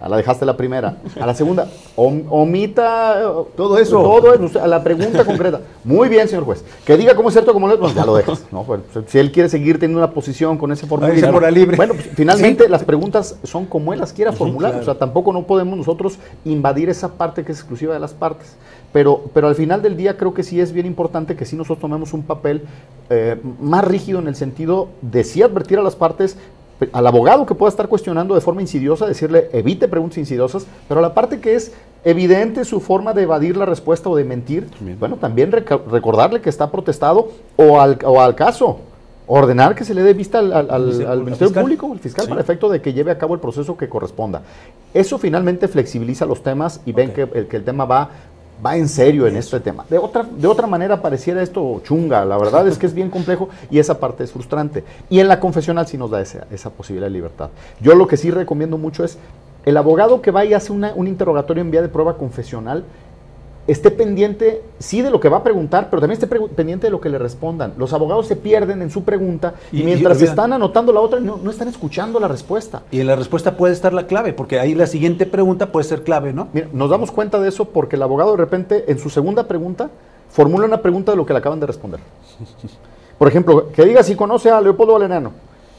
[0.00, 0.96] A la dejaste la primera.
[1.20, 4.02] A la segunda, omita eh, todo eso.
[4.02, 5.60] Todo eso, a la pregunta concreta.
[5.84, 6.64] Muy bien, señor juez.
[6.84, 8.44] Que diga cómo es cierto, cómo es, pues ya lo dejas.
[8.50, 8.64] ¿no?
[8.64, 11.50] Pues, si él quiere seguir teniendo una posición con ese formulario.
[11.50, 11.76] libre.
[11.76, 14.74] Bueno, pues, finalmente las preguntas son como él las quiera formular.
[14.74, 18.56] O sea, tampoco no podemos nosotros invadir esa parte que es exclusiva de las partes.
[18.92, 21.80] Pero, pero al final del día creo que sí es bien importante que sí nosotros
[21.80, 22.62] tomemos un papel
[23.10, 26.36] eh, más rígido en el sentido de sí advertir a las partes,
[26.92, 31.14] al abogado que pueda estar cuestionando de forma insidiosa, decirle evite preguntas insidiosas, pero la
[31.14, 31.72] parte que es
[32.04, 36.70] evidente su forma de evadir la respuesta o de mentir, bueno, también recordarle que está
[36.70, 38.80] protestado o al, o al caso,
[39.26, 42.92] ordenar que se le dé vista al, Ministerio Público, al fiscal, para efecto de que
[42.92, 44.42] lleve a cabo el proceso que corresponda.
[44.92, 48.10] Eso finalmente flexibiliza los temas y ven que el tema va
[48.64, 49.84] va en serio en este tema.
[49.88, 53.48] De otra, de otra manera pareciera esto chunga, la verdad es que es bien complejo
[53.70, 54.84] y esa parte es frustrante.
[55.08, 57.50] Y en la confesional sí nos da esa, posibilidad de libertad.
[57.80, 59.18] Yo lo que sí recomiendo mucho es
[59.64, 62.84] el abogado que vaya y hace un interrogatorio en vía de prueba confesional,
[63.66, 67.00] esté pendiente, sí, de lo que va a preguntar, pero también esté pendiente de lo
[67.00, 67.74] que le respondan.
[67.78, 71.68] Los abogados se pierden en su pregunta y, mientras están anotando la otra, no, están
[71.68, 72.82] escuchando la respuesta.
[72.90, 76.02] Y en la respuesta puede estar la clave, porque ahí la siguiente pregunta puede ser
[76.02, 76.48] clave, ¿no?
[76.52, 79.90] Mira, nos damos cuenta de eso porque el abogado de repente, en su segunda pregunta,
[80.28, 82.00] formula una pregunta de lo que le acaban de responder.
[83.18, 85.32] Por ejemplo, que diga si conoce a Leopoldo Valenano.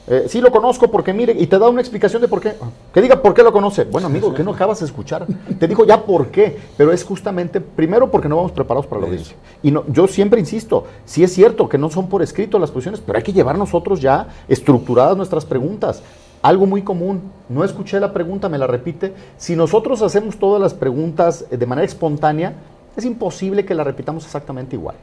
[0.08, 2.54] Eh, sí lo conozco porque mire, y te da una explicación de por qué.
[2.94, 3.86] Que diga por qué lo conoce.
[3.86, 5.26] Bueno, amigo, ¿qué no acabas de escuchar?
[5.60, 9.08] Te dijo ya por qué, pero es justamente, primero porque no vamos preparados para la
[9.08, 9.36] audiencia.
[9.64, 13.02] Y no, yo siempre insisto, sí es cierto que no son por escrito las posiciones,
[13.04, 16.04] pero hay que llevar nosotros ya estructuradas nuestras preguntas.
[16.44, 19.14] Algo muy común, no escuché la pregunta, me la repite.
[19.38, 22.54] Si nosotros hacemos todas las preguntas de manera espontánea,
[22.96, 24.96] es imposible que la repitamos exactamente igual.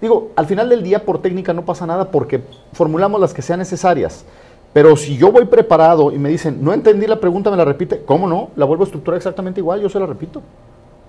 [0.00, 2.40] Digo, al final del día por técnica no pasa nada porque
[2.72, 4.24] formulamos las que sean necesarias.
[4.72, 8.02] Pero si yo voy preparado y me dicen, no entendí la pregunta, me la repite,
[8.04, 8.50] ¿cómo no?
[8.56, 10.42] La vuelvo a estructurar exactamente igual, yo se la repito.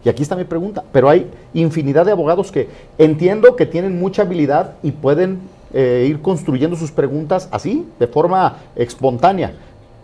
[0.03, 0.83] Y aquí está mi pregunta.
[0.91, 5.39] Pero hay infinidad de abogados que entiendo que tienen mucha habilidad y pueden
[5.73, 9.53] eh, ir construyendo sus preguntas así, de forma espontánea.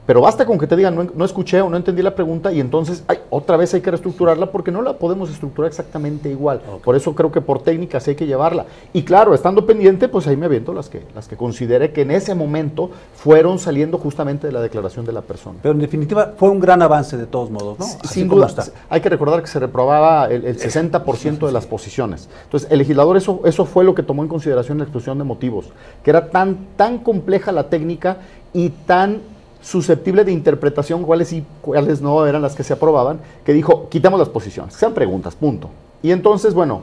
[0.05, 3.03] Pero basta con que te digan, no, escuché o no entendí la pregunta y entonces
[3.07, 6.61] ay, otra vez hay que reestructurarla porque no la podemos estructurar exactamente igual.
[6.83, 8.65] Por eso creo que por técnicas hay que llevarla.
[8.93, 12.11] Y claro, estando pendiente, pues ahí me aviento las que, las que considere que en
[12.11, 15.59] ese momento fueron saliendo justamente de la declaración de la persona.
[15.61, 17.85] Pero en definitiva fue un gran avance de todos modos, ¿no?
[18.07, 18.45] Sin duda.
[18.89, 22.29] Hay que recordar que se reprobaba el, 60% de las posiciones.
[22.43, 25.71] Entonces, el legislador eso, eso fue lo que tomó en consideración la exposición de motivos,
[26.03, 28.17] que era tan, tan compleja la técnica
[28.53, 29.34] y tan
[29.65, 34.19] susceptible de interpretación cuáles y cuáles no eran las que se aprobaban, que dijo, quitamos
[34.19, 35.71] las posiciones, sean preguntas, punto.
[36.03, 36.81] Y entonces, bueno,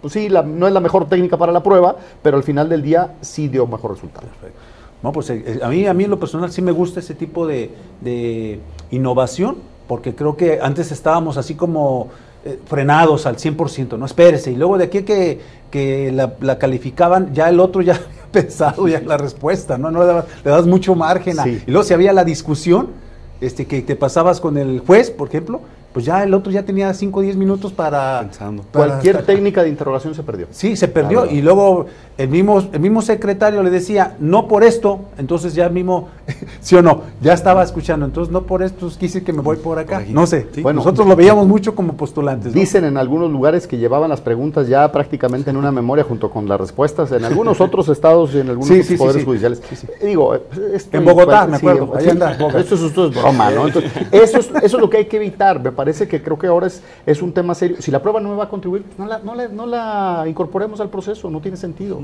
[0.00, 3.16] pues sí, no es la mejor técnica para la prueba, pero al final del día
[3.20, 4.28] sí dio mejor resultado.
[5.02, 7.46] No, pues eh, a mí, a mí en lo personal sí me gusta ese tipo
[7.46, 12.08] de, innovación, porque creo que antes estábamos así como
[12.44, 17.32] eh, frenados al 100%, no espérese, y luego de aquí que, que la, la calificaban,
[17.32, 18.00] ya el otro ya
[18.32, 19.90] pensado ya la respuesta, ¿no?
[19.90, 21.36] no le, das, mucho margen.
[21.66, 22.88] y luego si había la discusión,
[23.40, 25.60] este, que te pasabas con el juez, por ejemplo,
[25.92, 28.20] pues ya el otro ya tenía 5 o 10 minutos para...
[28.20, 28.64] Pensando.
[28.72, 30.46] Cualquier técnica de interrogación se perdió.
[30.50, 31.26] Sí, se perdió.
[31.26, 31.86] Y luego
[32.18, 36.08] el mismo, el mismo secretario le decía, no por esto, entonces ya mismo,
[36.60, 39.78] sí o no, ya estaba escuchando, entonces no por esto quise que me voy por
[39.78, 40.02] acá.
[40.08, 42.52] no sé, bueno, nosotros lo veíamos mucho como postulantes.
[42.52, 46.48] Dicen en algunos lugares que llevaban las preguntas ya prácticamente en una memoria junto con
[46.48, 49.62] las respuestas, en algunos otros estados y en algunos otros poderes judiciales.
[50.02, 50.34] Digo,
[50.92, 52.32] en Bogotá, me acuerdo, ahí anda.
[52.56, 53.68] Esto, es broma, ¿no?
[53.68, 56.66] eso, es, eso es lo que hay que evitar, me parece que creo que ahora
[56.66, 57.76] es, es un tema serio.
[57.80, 60.80] Si la prueba no me va a contribuir, no la, no la, no la incorporemos
[60.80, 62.00] al proceso, no tiene sentido.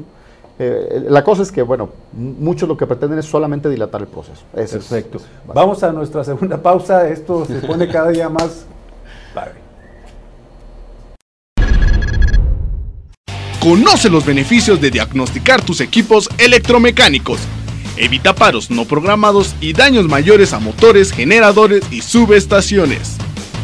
[0.58, 4.42] Eh, la cosa es que, bueno, muchos lo que pretenden es solamente dilatar el proceso.
[4.52, 5.18] Perfecto.
[5.46, 7.08] Vamos a nuestra segunda pausa.
[7.08, 8.66] Esto se pone cada día más
[13.60, 17.40] Conoce los beneficios de diagnosticar tus equipos electromecánicos.
[17.96, 23.16] Evita paros no programados y daños mayores a motores, generadores y subestaciones.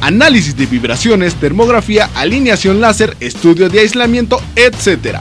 [0.04, 5.18] Análisis de vibraciones, termografía, alineación láser, estudio de aislamiento, etc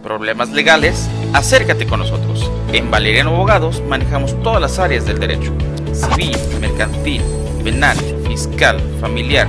[0.02, 2.50] problemas legales, acércate con nosotros.
[2.72, 5.52] En Valeriano Abogados manejamos todas las áreas del derecho.
[5.92, 7.22] Civil, mercantil,
[7.62, 9.46] penal, fiscal, familiar,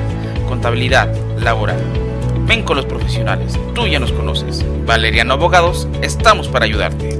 [0.48, 1.82] contabilidad, laboral.
[2.46, 4.64] Ven con los profesionales, tú ya nos conoces.
[4.86, 7.20] Valeriano Abogados, estamos para ayudarte.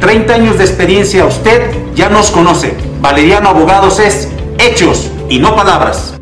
[0.00, 2.76] 30 años de experiencia, usted ya nos conoce.
[3.00, 6.21] Valeriano Abogados es hechos y no palabras.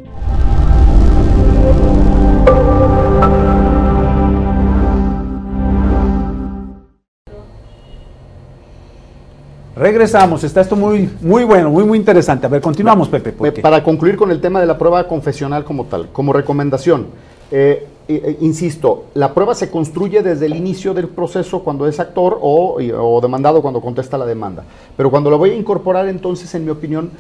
[9.81, 12.45] Regresamos, está esto muy, muy bueno, muy, muy interesante.
[12.45, 13.33] A ver, continuamos, Pepe.
[13.63, 17.07] Para concluir con el tema de la prueba confesional como tal, como recomendación,
[17.51, 22.39] eh, eh, insisto, la prueba se construye desde el inicio del proceso cuando es actor
[22.43, 24.65] o, o, demandado cuando contesta la demanda.
[24.99, 27.13] Pero cuando lo voy a incorporar, entonces, en mi opinión,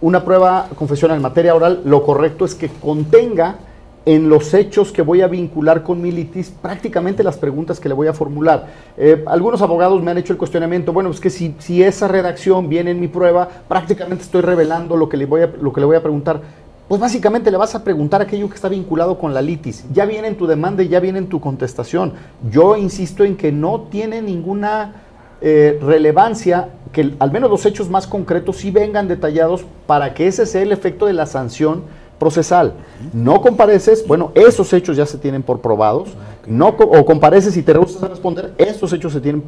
[0.00, 3.58] una prueba confesional en materia oral, lo correcto es que contenga
[4.04, 7.94] en los hechos que voy a vincular con mi litis, prácticamente las preguntas que le
[7.94, 8.66] voy a formular.
[8.96, 12.68] Eh, algunos abogados me han hecho el cuestionamiento, bueno, es que si, si, esa redacción
[12.68, 15.86] viene en mi prueba, prácticamente estoy revelando lo que, le voy a, lo que le
[15.86, 16.40] voy a preguntar.
[16.88, 19.84] Pues básicamente le vas a preguntar aquello que está vinculado con la litis.
[19.92, 22.12] Ya viene en tu demanda y ya viene en tu contestación.
[22.50, 24.92] Yo insisto en que no tiene ninguna
[25.40, 30.44] eh, relevancia que al menos los hechos más concretos sí vengan detallados para que ese
[30.44, 31.84] sea el efecto de la sanción
[32.22, 32.74] procesal.
[33.12, 36.10] No compareces, bueno, esos hechos ya se tienen por probados.
[36.46, 39.42] No, o compareces y te rehusas a responder, esos hechos se tienen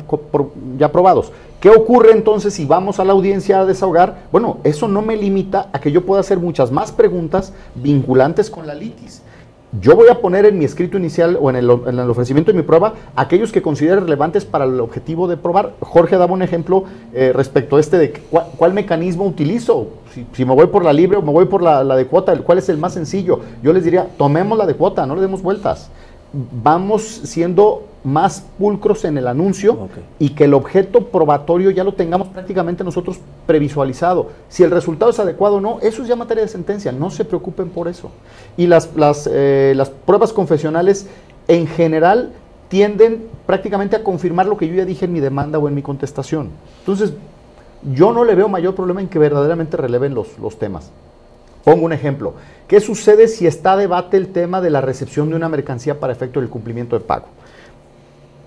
[0.76, 1.30] ya probados.
[1.60, 4.24] ¿Qué ocurre entonces si vamos a la audiencia a desahogar?
[4.32, 8.66] Bueno, eso no me limita a que yo pueda hacer muchas más preguntas vinculantes con
[8.66, 9.22] la litis.
[9.80, 12.94] Yo voy a poner en mi escrito inicial o en el, ofrecimiento de mi prueba
[13.16, 15.74] aquellos que considere relevantes para el objetivo de probar.
[15.80, 19.88] Jorge daba un ejemplo eh, respecto a este de cuál, mecanismo utilizo.
[20.32, 22.58] Si, me voy por la libre o me voy por la, la de cuota, ¿cuál
[22.58, 23.40] es el más sencillo?
[23.62, 25.90] Yo les diría, tomemos la de cuota, no le demos vueltas
[26.62, 32.28] vamos siendo más pulcros en el anuncio y que el objeto probatorio ya lo tengamos
[32.28, 34.28] prácticamente nosotros previsualizado.
[34.48, 37.24] Si el resultado es adecuado o no, eso es ya materia de sentencia, no se
[37.24, 38.10] preocupen por eso.
[38.56, 41.06] Y las, las, eh, las pruebas confesionales
[41.48, 42.32] en general
[42.68, 45.82] tienden prácticamente a confirmar lo que yo ya dije en mi demanda o en mi
[45.82, 46.50] contestación.
[46.80, 47.12] Entonces,
[47.94, 50.90] yo no le veo mayor problema en que verdaderamente releven los, los temas.
[51.64, 52.34] Pongo un ejemplo.
[52.68, 56.40] ¿Qué sucede si está debate el tema de la recepción de una mercancía para efecto
[56.40, 57.26] del cumplimiento de pago?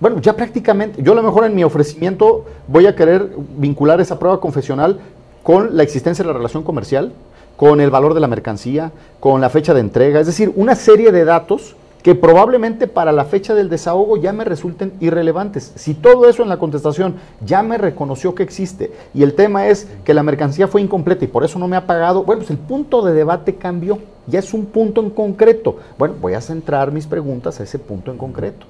[0.00, 4.18] Bueno, ya prácticamente, yo a lo mejor en mi ofrecimiento voy a querer vincular esa
[4.18, 5.00] prueba confesional
[5.42, 7.12] con la existencia de la relación comercial,
[7.56, 11.10] con el valor de la mercancía, con la fecha de entrega, es decir, una serie
[11.10, 15.72] de datos que probablemente para la fecha del desahogo ya me resulten irrelevantes.
[15.74, 19.88] Si todo eso en la contestación ya me reconoció que existe y el tema es
[20.04, 22.58] que la mercancía fue incompleta y por eso no me ha pagado, bueno, pues el
[22.58, 25.76] punto de debate cambió, ya es un punto en concreto.
[25.98, 28.66] Bueno, voy a centrar mis preguntas a ese punto en concreto.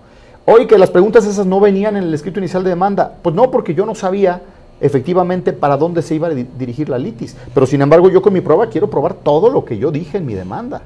[0.46, 3.50] Hoy que las preguntas esas no venían en el escrito inicial de demanda, pues no,
[3.50, 4.40] porque yo no sabía
[4.80, 8.40] efectivamente para dónde se iba a dirigir la litis, pero sin embargo yo con mi
[8.40, 10.82] prueba quiero probar todo lo que yo dije en mi demanda.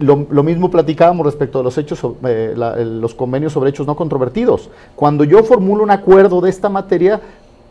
[0.00, 4.70] Lo, mismo platicábamos respecto a los hechos, eh, los convenios sobre hechos no controvertidos.
[4.94, 7.20] Cuando yo formulo un acuerdo de esta materia,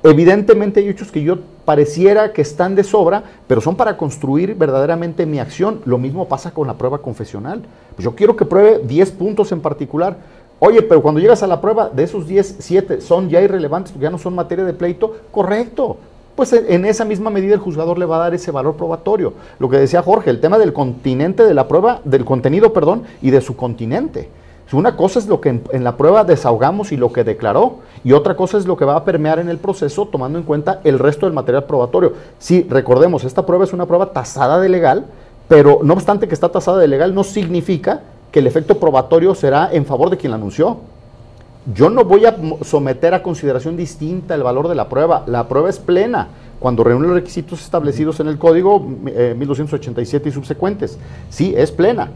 [0.04, 5.26] evidentemente hay hechos que yo pareciera que están de sobra, pero son para construir verdaderamente
[5.26, 5.82] mi acción.
[5.86, 7.62] Lo mismo pasa con la prueba confesional.
[7.96, 10.18] Pues yo quiero que pruebe 10 puntos en particular.
[10.60, 14.10] Oye, pero cuando llegas a la prueba, de esos 10, 7 son ya irrelevantes, ya
[14.10, 15.98] no son materia de pleito, correcto
[16.38, 19.34] pues en esa misma medida el juzgador le va a dar ese valor probatorio.
[19.58, 23.32] Lo que decía Jorge, el tema del continente de la prueba, del contenido, perdón, y
[23.32, 24.30] de su continente.
[24.71, 28.36] Una cosa es lo que en, la prueba desahogamos y lo que declaró, y otra
[28.36, 31.26] cosa es lo que va a permear en el proceso tomando en cuenta el resto
[31.26, 32.13] del material probatorio.
[32.38, 35.08] Sí, recordemos, esta prueba es una prueba tasada de legal,
[35.47, 39.69] pero no obstante que está tasada de legal, no significa que el efecto probatorio será
[39.71, 40.78] en favor de quien la anunció
[41.74, 45.24] yo no voy a someter a consideración distinta el valor de la prueba.
[45.28, 50.32] La prueba es plena cuando reúne los requisitos establecidos en el código 1287 eh, y
[50.32, 50.98] subsecuentes.
[51.30, 52.10] Sí, es plena.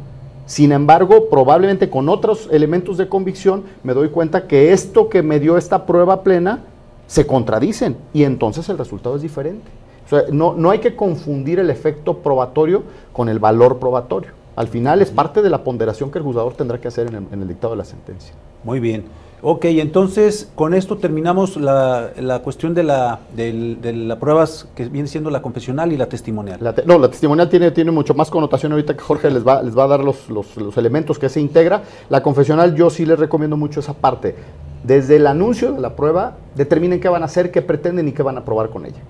[0.46, 5.40] Sin embargo, probablemente con otros elementos de convicción me doy cuenta que esto que me
[5.40, 6.60] dio esta prueba plena
[7.08, 9.70] se contradicen y entonces el resultado es diferente.
[10.06, 14.32] O sea, no, no hay que confundir el efecto probatorio con el valor probatorio.
[14.56, 17.24] Al final es parte de la ponderación que el juzgador tendrá que hacer en el,
[17.32, 18.34] en el dictado de la sentencia.
[18.64, 19.06] Muy bien.
[19.44, 25.08] Ok, entonces con esto terminamos la, la cuestión de la, de, las pruebas que viene
[25.08, 26.60] siendo la confesional y la testimonial.
[26.86, 29.86] no, la testimonial tiene, tiene mucho más connotación ahorita que Jorge les va, les va
[29.86, 31.82] a dar los, los, los elementos que se integra.
[32.10, 34.36] La confesional yo sí les recomiendo mucho esa parte.
[34.84, 38.22] Desde el anuncio de la prueba, determinen qué van a hacer, qué pretenden y qué
[38.22, 39.02] van a probar con ella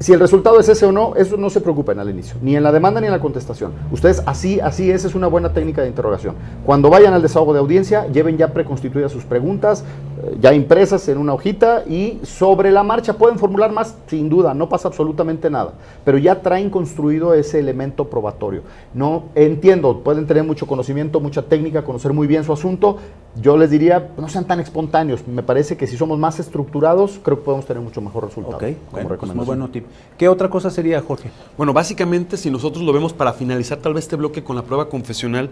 [0.00, 2.62] si el resultado es ese o no, eso no se preocupen al inicio, ni en
[2.62, 3.72] la demanda ni en la contestación.
[3.90, 6.36] Ustedes así, así, esa es una buena técnica de interrogación.
[6.64, 9.82] Cuando vayan al desahogo de audiencia, lleven ya preconstituidas sus preguntas,
[10.22, 14.54] eh, ya impresas en una hojita y sobre la marcha pueden formular más, sin duda,
[14.54, 15.72] no pasa absolutamente nada,
[16.04, 18.62] pero ya traen construido ese elemento probatorio.
[18.94, 22.98] No entiendo, pueden tener mucho conocimiento, mucha técnica, conocer muy bien su asunto.
[23.40, 25.26] Yo les diría, no sean tan espontáneos.
[25.28, 28.56] Me parece que si somos más estructurados, creo que podemos tener mucho mejor resultado.
[28.56, 29.68] Ok, como pues muy bueno
[30.16, 31.30] ¿Qué otra cosa sería, Jorge?
[31.56, 34.88] Bueno, básicamente, si nosotros lo vemos para finalizar tal vez este bloque con la prueba
[34.88, 35.50] confesional,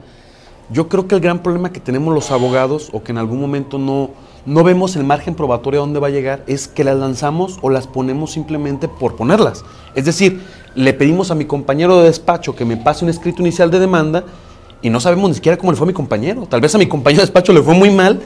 [0.70, 3.79] yo creo que el gran problema que tenemos los abogados, o que en algún momento
[3.79, 4.11] no,
[4.44, 7.70] no vemos el margen probatorio a dónde va a llegar, es que las lanzamos o
[7.70, 9.64] las ponemos simplemente por ponerlas.
[9.94, 10.42] Es decir,
[10.75, 14.25] le pedimos a mi compañero de despacho que me pase un escrito inicial de demanda
[14.83, 16.46] y no sabemos ni siquiera cómo le fue a mi compañero.
[16.46, 18.20] Tal vez a mi compañero de despacho le fue muy mal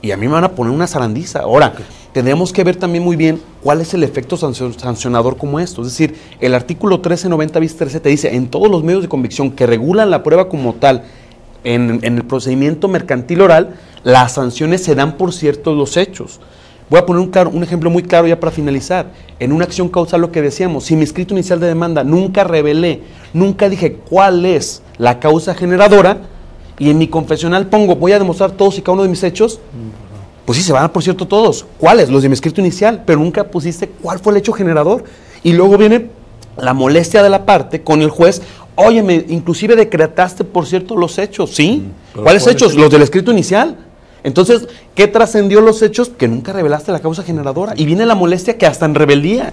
[0.00, 1.40] y a mí me van a poner una zarandiza.
[1.40, 1.74] Ahora,
[2.18, 5.82] tendríamos que ver también muy bien cuál es el efecto sancionador como esto.
[5.82, 9.52] Es decir, el artículo 1390 bis 13 te dice, en todos los medios de convicción
[9.52, 11.04] que regulan la prueba como tal,
[11.62, 16.40] en, el procedimiento mercantil oral, las sanciones se dan por ciertos los hechos.
[16.90, 19.12] Voy a poner un, un, ejemplo muy claro ya para finalizar.
[19.38, 23.02] En una acción causal lo que decíamos, si mi escrito inicial de demanda nunca revelé,
[23.32, 26.22] nunca dije cuál es la causa generadora,
[26.80, 29.60] y en mi confesional pongo, voy a demostrar todos y cada uno de mis hechos,
[30.48, 31.66] pues sí, se van a por cierto todos.
[31.76, 32.08] ¿Cuáles?
[32.08, 35.04] Los de mi escrito inicial, pero nunca pusiste cuál fue el hecho generador.
[35.42, 36.08] Y luego viene
[36.56, 38.40] la molestia de la parte con el juez.
[38.74, 41.82] Óyeme, inclusive decretaste, por cierto, los hechos, ¿sí?
[42.14, 42.72] Mm, ¿Cuáles hechos?
[42.76, 43.76] Los del escrito inicial.
[44.24, 46.08] Entonces, ¿qué trascendió los hechos?
[46.08, 47.74] Que nunca revelaste la causa generadora.
[47.76, 49.52] Y viene la molestia que hasta en rebeldía.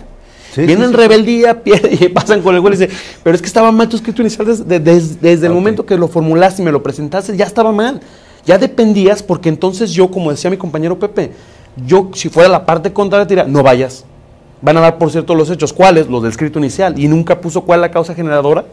[0.56, 3.90] viene en rebeldía y pasan con el juez y dice, pero es que estaba mal
[3.90, 7.74] tu escrito inicial desde, el momento que lo formulaste y me lo presentaste, ya estaba
[7.74, 8.00] mal
[8.46, 11.32] ya dependías porque entonces yo, como decía mi compañero Pepe,
[11.86, 14.06] yo si fuera la parte contraria, diría, no vayas.
[14.62, 15.74] Van a dar, por cierto, los hechos.
[15.74, 16.08] ¿Cuáles?
[16.08, 16.98] Los del escrito inicial.
[16.98, 18.66] Y nunca puso cuál la causa generadora.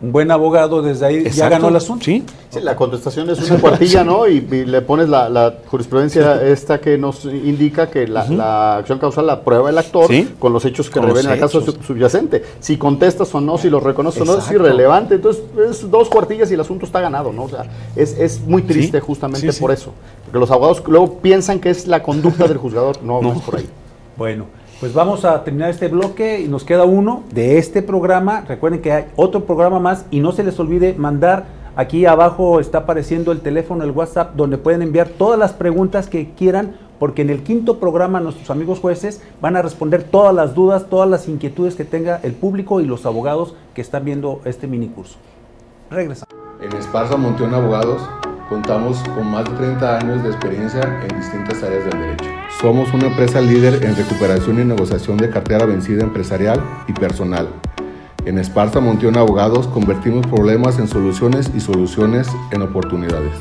[0.00, 2.04] Un buen abogado desde ahí ya ganó el asunto.
[2.04, 2.24] Sí.
[2.50, 4.26] Sí, la contestación es una cuartilla, ¿no?
[4.28, 8.98] Y, y le pones la, la jurisprudencia esta que nos indica que la, la acción
[8.98, 10.34] causal la prueba el actor Sí.
[10.38, 12.44] con los hechos que revelen el caso sub- subyacente.
[12.60, 15.16] Si contestas o no, si los reconoces o no, es irrelevante.
[15.16, 17.42] Entonces, es dos cuartillas y el asunto está ganado, ¿no?
[17.44, 17.64] O sea,
[17.96, 19.04] es, es muy triste Sí.
[19.06, 19.60] justamente Sí, sí.
[19.60, 19.92] por eso.
[20.24, 23.02] Porque los abogados luego piensan que es la conducta del juzgador.
[23.02, 23.38] No, no, No.
[23.38, 23.68] es por ahí.
[24.16, 24.46] Bueno,
[24.80, 28.42] pues vamos a terminar este bloque y nos queda uno de este programa.
[28.46, 31.46] Recuerden que hay otro programa más y no se les olvide mandar.
[31.74, 36.30] Aquí abajo está apareciendo el teléfono, el WhatsApp, donde pueden enviar todas las preguntas que
[36.30, 40.86] quieran, porque en el quinto programa nuestros amigos jueces van a responder todas las dudas,
[40.88, 44.88] todas las inquietudes que tenga el público y los abogados que están viendo este mini
[44.88, 45.18] curso.
[45.90, 46.34] Regresamos.
[46.60, 48.02] En Esparza Monteón Abogados
[48.48, 52.37] contamos con más de 30 años de experiencia en distintas áreas del derecho.
[52.60, 57.46] Somos una empresa líder en recuperación y negociación de cartera vencida empresarial y personal.
[58.24, 63.32] En Esparza Monteón Abogados convertimos problemas en soluciones y soluciones en oportunidades.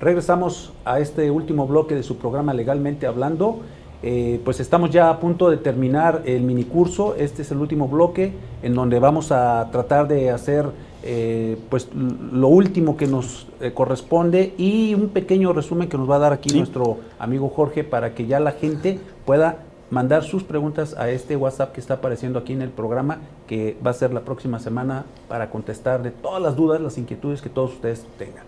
[0.00, 3.60] Regresamos a este último bloque de su programa Legalmente Hablando.
[4.02, 7.16] Eh, pues estamos ya a punto de terminar el minicurso.
[7.16, 8.32] Este es el último bloque
[8.62, 10.70] en donde vamos a tratar de hacer
[11.08, 16.16] eh, pues lo último que nos eh, corresponde y un pequeño resumen que nos va
[16.16, 16.58] a dar aquí Sí.
[16.58, 19.58] nuestro amigo Jorge para que ya la gente pueda
[19.90, 23.92] mandar sus preguntas a este WhatsApp que está apareciendo aquí en el programa, que va
[23.92, 27.72] a ser la próxima semana para contestar de todas las dudas, las inquietudes que todos
[27.74, 28.44] ustedes tengan.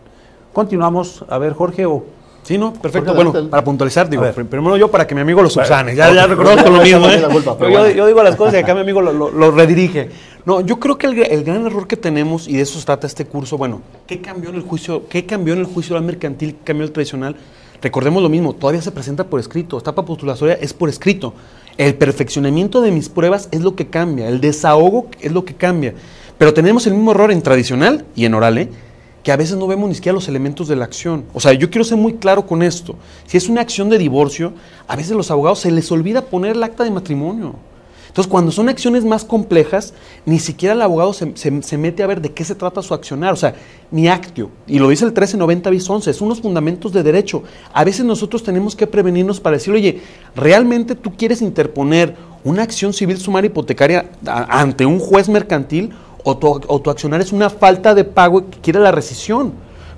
[0.52, 1.24] Continuamos.
[1.28, 2.02] A ver, Jorge, o
[2.48, 3.12] Sí, no, perfecto.
[3.12, 5.94] Bueno, para puntualizar, digo, primero yo para que mi amigo lo subsane.
[5.94, 7.22] Ya, ya reconozco lo mismo, ¿eh?
[7.30, 7.94] Culpa, pero Yo- yo, bueno.
[7.94, 10.08] yo digo las cosas y acá mi amigo lo, lo- lo redirige.
[10.46, 13.06] No, yo creo que el, el gran error que tenemos, y de eso se trata
[13.06, 16.52] este curso, bueno, ¿qué cambió en el juicio, qué cambió en el juicio oral mercantil,
[16.54, 17.36] qué cambió en el tradicional?
[17.82, 21.34] Recordemos lo mismo, todavía se presenta por escrito, etapa postulatoria es por escrito.
[21.76, 25.92] El perfeccionamiento de mis pruebas es lo que cambia, el desahogo es lo que cambia.
[26.38, 28.68] Pero tenemos el mismo error en tradicional y en oral, ¿eh?
[29.28, 31.24] Que a veces no vemos ni siquiera los elementos de la acción.
[31.34, 32.94] O sea, yo quiero ser muy claro con esto.
[33.26, 34.54] Si es una acción de divorcio,
[34.86, 37.54] a veces los abogados se les olvida poner el acta de matrimonio.
[38.06, 39.92] Entonces, cuando son acciones más complejas,
[40.24, 43.34] ni siquiera el abogado se, se- mete a ver de qué se trata su accionar.
[43.34, 43.54] O sea,
[43.90, 44.48] ni actio.
[44.66, 47.42] Y lo dice el 1390 bis 11, son unos fundamentos de derecho.
[47.74, 50.00] A veces nosotros tenemos que prevenirnos para decir, oye,
[50.34, 55.90] ¿realmente tú quieres interponer una acción civil sumaria hipotecaria ante un juez mercantil
[56.36, 59.52] o tu, accionar es una falta de pago que quiere la rescisión?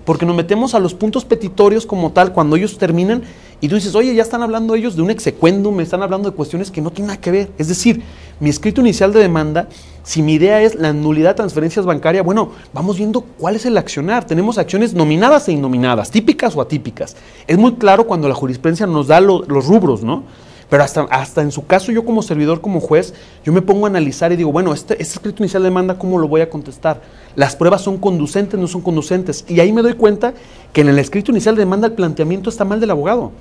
[0.05, 3.23] Porque nos metemos a los puntos petitorios como tal cuando ellos terminan
[3.61, 6.35] y tú dices, oye, ya están hablando ellos de un execuendum, me están hablando de
[6.35, 7.51] cuestiones que no tienen nada que ver.
[7.59, 8.03] Es decir,
[8.41, 9.69] mi escrito inicial de demanda,
[10.03, 13.77] si mi idea es la nulidad de transferencias bancarias, bueno, vamos viendo cuál es el
[13.77, 14.25] accionar.
[14.27, 17.15] Tenemos acciones nominadas e innominadas, típicas o atípicas.
[17.47, 20.25] Es muy claro cuando la jurisprudencia nos da lo- los rubros, ¿no?
[20.71, 23.13] Pero hasta, hasta en su caso, yo como servidor, como juez,
[23.45, 26.17] yo me pongo a analizar y digo, bueno, este, este escrito inicial de demanda, ¿cómo
[26.17, 27.03] lo voy a contestar?
[27.35, 29.45] Las pruebas son conducentes, no son conducentes.
[29.49, 30.33] Y ahí me doy cuenta
[30.73, 33.33] que en el escrito inicial de demanda el planteamiento está mal del abogado.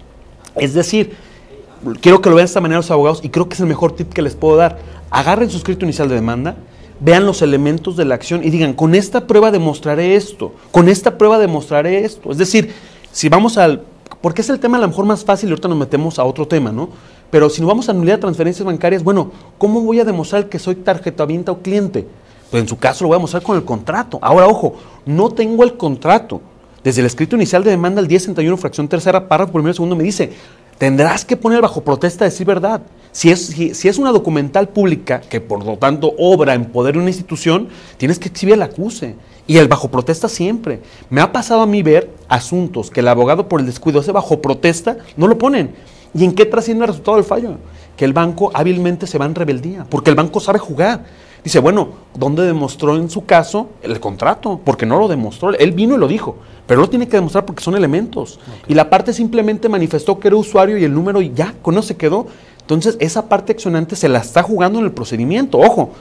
[0.56, 1.16] Es decir,
[2.02, 3.96] quiero que lo vean de esta manera los abogados y creo que es el mejor
[3.96, 4.80] tip que les puedo dar.
[5.12, 6.56] Agarren su escrito inicial de demanda,
[7.00, 11.18] vean los elementos de la acción y digan, con esta prueba demostraré esto, con esta
[11.18, 12.32] prueba demostraré esto.
[12.32, 12.74] Es decir,
[13.12, 13.84] si vamos al...
[14.22, 16.46] Porque es el tema a lo mejor más fácil y ahorita nos metemos a otro
[16.46, 16.90] tema, ¿no?
[17.32, 20.76] Pero si nos vamos a de transferencias bancarias, bueno, ¿cómo voy a demostrar que soy
[20.76, 22.08] tarjetavienta o cliente?
[22.50, 24.18] Pues en su caso lo voy a mostrar con el contrato.
[24.22, 24.76] Ahora, ojo,
[25.06, 26.42] no tengo el contrato.
[26.84, 30.32] Desde el escrito inicial de demanda, el 1061, fracción tercera, párrafo primero segundo, me dice,
[30.78, 32.82] tendrás que poner bajo protesta decir verdad.
[33.12, 36.94] Si es, si, si es una documental pública, que por lo tanto obra en poder
[36.94, 37.68] de una institución,
[37.98, 39.16] tienes que exhibir el acuse.
[39.46, 40.80] Y el bajo protesta siempre.
[41.10, 44.42] Me ha pasado a mí ver asuntos que el abogado por el descuido ese bajo
[44.42, 45.74] protesta no lo ponen.
[46.14, 47.56] ¿Y en qué trasciende el resultado del fallo?
[47.96, 51.04] Que el banco hábilmente se va en rebeldía, porque el banco sabe jugar.
[51.44, 54.60] Dice, bueno, ¿dónde demostró en su caso el contrato?
[54.64, 55.52] Porque no lo demostró.
[55.52, 56.36] Él vino y lo dijo,
[56.68, 58.40] pero lo tiene que demostrar porque son elementos.
[58.68, 61.84] Y la parte simplemente manifestó que era usuario y el número y ya, con eso
[61.84, 62.28] se quedó.
[62.62, 65.58] Entonces, esa parte accionante se la está jugando en el procedimiento.
[65.58, 65.92] Ojo,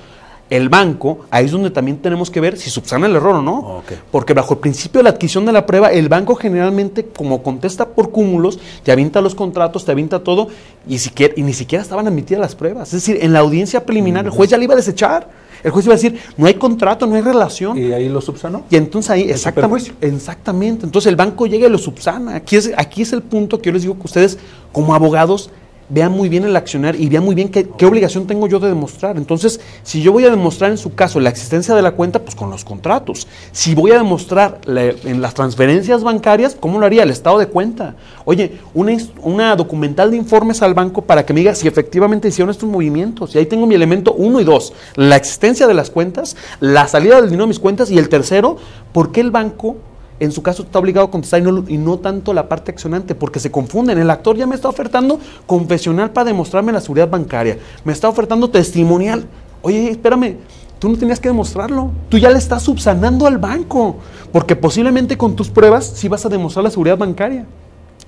[0.51, 3.83] el banco, ahí es donde también tenemos que ver si subsana el error o no.
[4.11, 7.89] Porque bajo el principio de la adquisición de la prueba, el banco generalmente, como contesta
[7.89, 10.49] por cúmulos, te avienta los contratos, te avienta todo,
[10.89, 12.89] y, siquiera, y ni siquiera estaban admitidas las pruebas.
[12.89, 15.29] Es decir, en la audiencia preliminar, el juez ya le iba a desechar.
[15.63, 17.77] El juez iba a decir, no hay contrato, no hay relación.
[17.77, 18.63] Y ahí lo subsanó.
[18.71, 20.87] Y entonces ahí, exactamente, exactamente.
[20.87, 22.37] Entonces el banco llega y lo subsana.
[22.37, 24.39] Aquí es, aquí es el punto que yo les digo que ustedes,
[24.73, 25.51] como abogados,
[25.89, 28.69] vean muy bien el accionar y vean muy bien qué, qué, obligación tengo yo de
[28.69, 29.17] demostrar.
[29.17, 32.35] Entonces, si yo voy a demostrar en su caso la existencia de la cuenta, pues
[32.35, 33.27] con los contratos.
[33.53, 37.03] Si voy a demostrar en las transferencias bancarias, ¿cómo lo haría?
[37.03, 37.95] El estado de cuenta.
[38.25, 42.51] Oye, una, una, documental de informes al banco para que me diga si efectivamente hicieron
[42.51, 43.35] estos movimientos.
[43.35, 47.17] Y ahí tengo mi elemento uno y dos, la existencia de las cuentas, la salida
[47.17, 48.57] del dinero de mis cuentas y el tercero,
[48.93, 49.77] ¿por qué el banco
[50.21, 53.51] en su caso está obligado a contestar y no, tanto la parte accionante, porque se
[53.51, 53.99] confunden.
[53.99, 58.51] El actor ya me está ofertando confesional para demostrarme la seguridad bancaria, me está ofertando
[58.51, 59.27] testimonial.
[59.63, 60.37] Oye, espérame,
[60.79, 63.97] tú no tenías que demostrarlo, tú ya le estás subsanando al banco,
[64.33, 67.47] porque posiblemente con tus pruebas sí vas a demostrar la seguridad bancaria.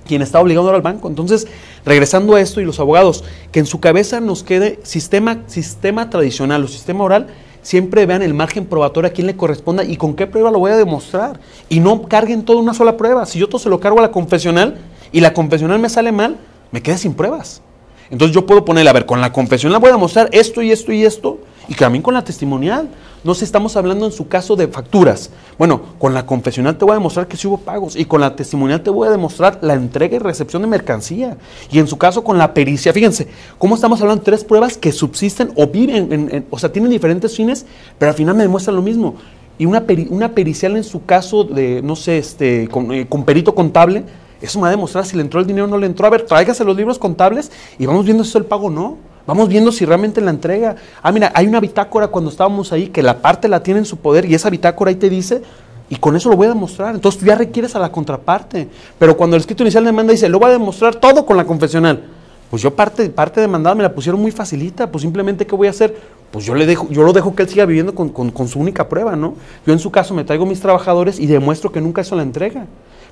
[0.05, 1.07] Quien está obligado ahora al banco.
[1.07, 1.47] Entonces,
[1.85, 6.63] regresando a esto y los abogados, que en su cabeza nos quede sistema, sistema tradicional
[6.63, 7.27] o sistema oral
[7.61, 10.71] siempre vean el margen probatorio a quién le corresponda y con qué prueba lo voy
[10.71, 11.39] a demostrar.
[11.69, 13.25] Y no carguen toda una sola prueba.
[13.25, 14.77] Si yo todo se lo cargo a la confesional
[15.11, 16.37] y la confesional me sale mal,
[16.71, 17.61] me quedé sin pruebas.
[18.09, 20.91] Entonces yo puedo ponerle, a ver, con la confesional voy a demostrar esto y esto
[20.91, 21.39] y esto,
[21.71, 22.89] y también con la testimonial.
[23.23, 25.29] No sé, estamos hablando en su caso de facturas.
[25.57, 28.35] Bueno, con la confesional te voy a demostrar que sí hubo pagos y con la
[28.35, 31.37] testimonial te voy a demostrar la entrega y recepción de mercancía.
[31.71, 34.91] Y en su caso con la pericia, fíjense, cómo estamos hablando de tres pruebas que
[34.91, 37.65] subsisten o viven, en, o sea, tienen diferentes fines,
[37.97, 39.15] pero al final me demuestran lo mismo.
[39.57, 43.55] Y una, una pericial en su caso de, no sé, este, con, eh, con perito
[43.55, 44.03] contable,
[44.41, 46.05] eso me va a demostrar si le entró el dinero o no le entró.
[46.05, 47.49] A ver, tráigase los libros contables
[47.79, 49.10] y vamos viendo si es el pago o no.
[49.27, 50.75] Vamos viendo si realmente la entrega.
[51.01, 53.97] Ah, mira, hay una bitácora cuando estábamos ahí que la parte la tiene en su
[53.97, 55.41] poder y esa bitácora ahí te dice,
[55.89, 56.95] y con eso lo voy a demostrar.
[56.95, 58.69] Entonces tú ya requieres a la contraparte.
[58.97, 61.45] Pero cuando el escrito inicial de demanda dice, lo voy a demostrar todo con la
[61.45, 62.01] confesional.
[62.49, 64.89] Pues yo parte, parte demandada me la pusieron muy facilita.
[64.89, 65.95] Pues simplemente, ¿qué voy a hacer?
[66.31, 68.59] Pues yo, le dejo, yo lo dejo que él siga viviendo con, con, con su
[68.59, 69.35] única prueba, ¿no?
[69.65, 72.67] Yo en su caso me traigo mis trabajadores y demuestro que nunca hizo la entrega.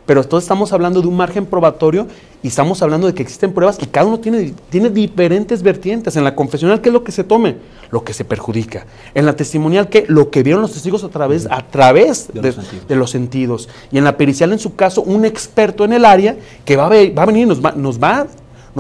[0.06, 2.08] Pero entonces estamos hablando de un margen probatorio
[2.42, 6.16] y estamos hablando de que existen pruebas y cada uno tiene, tiene diferentes vertientes.
[6.16, 7.58] En la confesional, ¿qué es lo que se tome?
[7.92, 8.86] Lo que se perjudica.
[9.14, 10.06] En la testimonial, ¿qué?
[10.08, 13.70] Lo que vieron los testigos a través, a través de, de, los de, los sentidos.
[13.92, 16.90] Y en la pericial, en su caso, un experto en el área que va a,
[16.90, 18.28] va a venir y nos va, nos va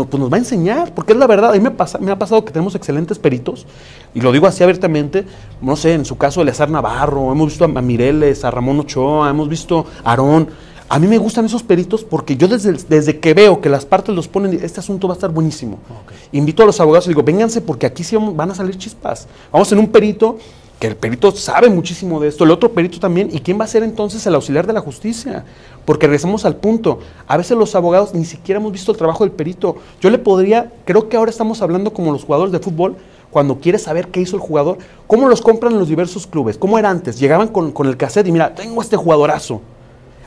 [0.05, 1.51] pues nos va a enseñar, porque es la verdad.
[1.51, 3.65] A mí me, pasa, me ha pasado que tenemos excelentes peritos,
[4.13, 5.25] y lo digo así abiertamente,
[5.61, 9.49] no sé, en su caso, Eleazar Navarro, hemos visto a Mireles, a Ramón Ochoa, hemos
[9.49, 10.49] visto a Aarón,
[10.89, 14.15] a mí me gustan esos peritos porque yo desde, desde que veo que las partes
[14.15, 15.77] los ponen, este asunto va a estar buenísimo.
[16.03, 16.17] Okay.
[16.31, 19.27] Invito a los abogados y digo, vénganse porque aquí sí van a salir chispas.
[19.51, 20.39] Vamos en un perito,
[20.79, 23.67] que el perito sabe muchísimo de esto, el otro perito también, ¿y quién va a
[23.67, 25.45] ser entonces el auxiliar de la justicia?
[25.85, 29.31] Porque regresamos al punto, a veces los abogados ni siquiera hemos visto el trabajo del
[29.31, 29.75] perito.
[30.01, 32.95] Yo le podría, creo que ahora estamos hablando como los jugadores de fútbol,
[33.29, 36.89] cuando quieres saber qué hizo el jugador, cómo los compran los diversos clubes, cómo era
[36.89, 39.61] antes, llegaban con, con el cassette y mira, tengo este jugadorazo.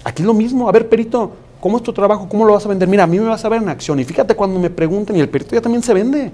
[0.05, 0.69] Aquí es lo mismo.
[0.69, 2.29] A ver, perito, ¿cómo es tu trabajo?
[2.29, 2.89] ¿Cómo lo vas a vender?
[2.89, 3.99] Mira, a mí me vas a ver en acción.
[4.01, 6.31] Y fíjate cuando me pregunten, y el perito ya también se vende.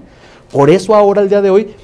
[0.51, 1.75] Por eso ahora, el día de hoy,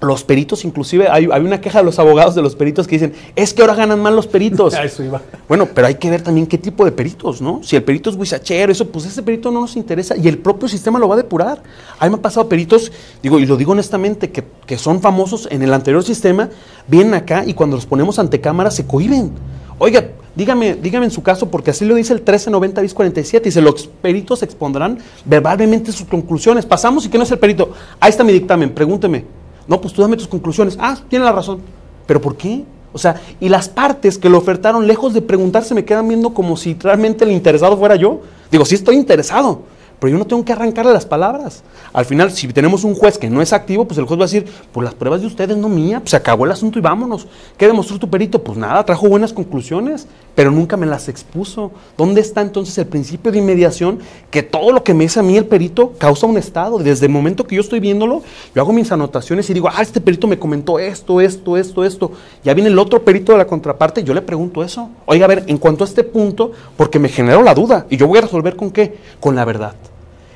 [0.00, 3.12] los peritos, inclusive, hay, hay, una queja de los abogados de los peritos que dicen,
[3.34, 4.74] es que ahora ganan mal los peritos.
[4.82, 5.20] eso iba.
[5.48, 7.60] Bueno, pero hay que ver también qué tipo de peritos, ¿no?
[7.62, 10.68] Si el perito es guisachero, eso, pues ese perito no nos interesa y el propio
[10.68, 11.62] sistema lo va a depurar.
[11.98, 15.48] A mí me han pasado peritos, digo, y lo digo honestamente, que, que son famosos
[15.50, 16.48] en el anterior sistema,
[16.86, 19.32] vienen acá y cuando los ponemos ante cámara se cohiben.
[19.78, 20.08] Oiga,
[20.38, 23.88] dígame, dígame en su caso, porque así lo dice el 1390 bis 47, dice, los
[23.88, 26.64] peritos expondrán verbalmente sus conclusiones.
[26.64, 27.72] Pasamos y que no es el perito.
[27.98, 29.24] Ahí está mi dictamen, pregúnteme.
[29.66, 30.78] No, pues tú dame tus conclusiones.
[30.80, 31.60] Ah, tiene la razón.
[32.06, 32.64] ¿Pero por qué?
[32.92, 36.56] O sea, y las partes que lo ofertaron, lejos de preguntarse, me quedan viendo como
[36.56, 38.20] si realmente el interesado fuera yo.
[38.50, 39.62] Digo, sí estoy interesado,
[39.98, 41.62] pero yo no tengo que arrancarle las palabras.
[41.92, 44.26] Al final, si tenemos un juez que no es activo, pues el juez va a
[44.26, 47.26] decir, pues las pruebas de ustedes, no mía, pues se acabó el asunto y vámonos.
[47.56, 48.42] ¿Qué demostró tu perito?
[48.42, 51.72] Pues nada, trajo buenas conclusiones, pero nunca me las expuso.
[51.96, 53.98] ¿Dónde está entonces el principio de inmediación
[54.30, 56.78] que todo lo que me dice a mí el perito causa un estado?
[56.78, 58.22] Desde el momento que yo estoy viéndolo,
[58.54, 62.12] yo hago mis anotaciones y digo, ah, este perito me comentó esto, esto, esto, esto.
[62.44, 64.90] Ya viene el otro perito de la contraparte, yo le pregunto eso.
[65.06, 68.06] Oiga, a ver, en cuanto a este punto, porque me generó la duda, y yo
[68.06, 68.96] voy a resolver con qué?
[69.20, 69.74] Con la verdad.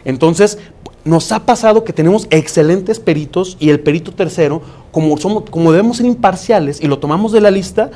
[0.04, 0.58] Entonces,
[1.04, 5.96] nos ha pasado que tenemos excelentes peritos y el perito tercero, como, somos, como debemos
[5.96, 7.90] ser imparciales y lo tomamos de la lista,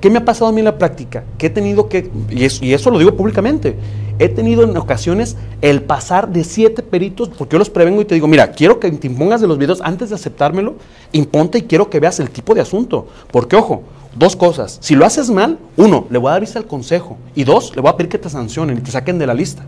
[0.00, 1.24] ¿qué me ha pasado a mí en la práctica?
[1.38, 3.76] Que he tenido que, y eso, y eso lo digo públicamente,
[4.18, 8.14] he tenido en ocasiones el pasar de siete peritos, porque yo los prevengo y te
[8.14, 10.74] digo, mira, quiero que te impongas de los videos antes de aceptármelo,
[11.12, 13.06] imponte y quiero que veas el tipo de asunto.
[13.32, 13.82] Porque, ojo,
[14.14, 14.76] dos cosas.
[14.82, 17.16] Si lo haces mal, uno, le voy a dar vista al consejo.
[17.34, 19.64] Y dos, le voy a pedir que te sancionen y te saquen de la lista.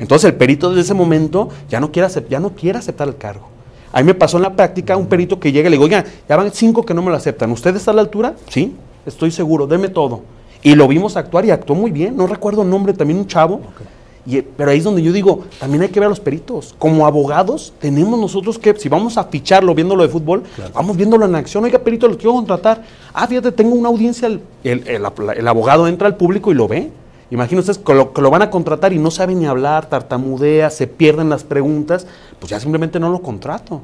[0.00, 3.16] Entonces el perito desde ese momento ya no quiere, acept, ya no quiere aceptar el
[3.16, 3.48] cargo.
[3.92, 6.04] A mí me pasó en la práctica un perito que llega y le digo, oiga,
[6.28, 7.50] ya van cinco que no me lo aceptan.
[7.50, 8.34] ¿Usted está a la altura?
[8.48, 8.74] Sí,
[9.04, 10.22] estoy seguro, deme todo.
[10.62, 12.16] Y lo vimos actuar y actuó muy bien.
[12.16, 13.54] No recuerdo el nombre, también un chavo.
[13.56, 13.86] Okay.
[14.26, 16.74] Y, pero ahí es donde yo digo, también hay que ver a los peritos.
[16.78, 20.42] Como abogados, tenemos nosotros que, si vamos a ficharlo viéndolo de fútbol,
[20.74, 21.64] vamos viéndolo en acción.
[21.64, 22.84] Oiga, perito, lo quiero contratar.
[23.14, 25.02] Ah, fíjate, tengo una audiencia, el, el- el-
[25.36, 26.90] el abogado entra al público y lo ve.
[27.30, 30.68] Imagínense ustedes que lo, que lo van a contratar y no sabe ni hablar, tartamudea,
[30.70, 32.06] se pierden las preguntas,
[32.38, 33.82] pues ya simplemente no lo contrato.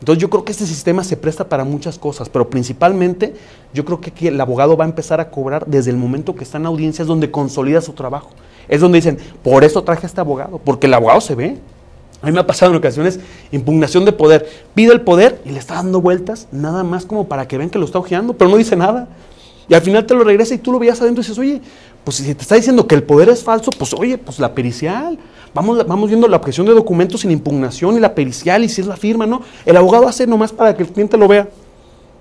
[0.00, 3.34] Entonces yo creo que este sistema se presta para muchas cosas, pero principalmente
[3.72, 6.44] yo creo que, aquí el abogado va a empezar a cobrar desde el momento que
[6.44, 8.30] está en audiencias donde consolida su trabajo.
[8.68, 11.56] Es donde dicen, por eso traje a este abogado, porque el abogado se ve.
[12.22, 13.20] A mí me ha pasado en ocasiones
[13.52, 14.48] impugnación de poder.
[14.74, 17.78] Pide el poder y le está dando vueltas, nada más como para que vean que
[17.78, 19.08] lo está ojeando, pero no dice nada.
[19.68, 21.60] Y al final te lo regresa y tú lo veías adentro y dices, oye,
[22.06, 25.18] pues si te está diciendo que el poder es falso, pues oye, pues la pericial.
[25.52, 28.86] Vamos, vamos viendo la objeción de documentos sin impugnación y la pericial y si es
[28.86, 29.42] la firma, ¿no?
[29.64, 31.48] El abogado hace nomás para que el cliente lo vea.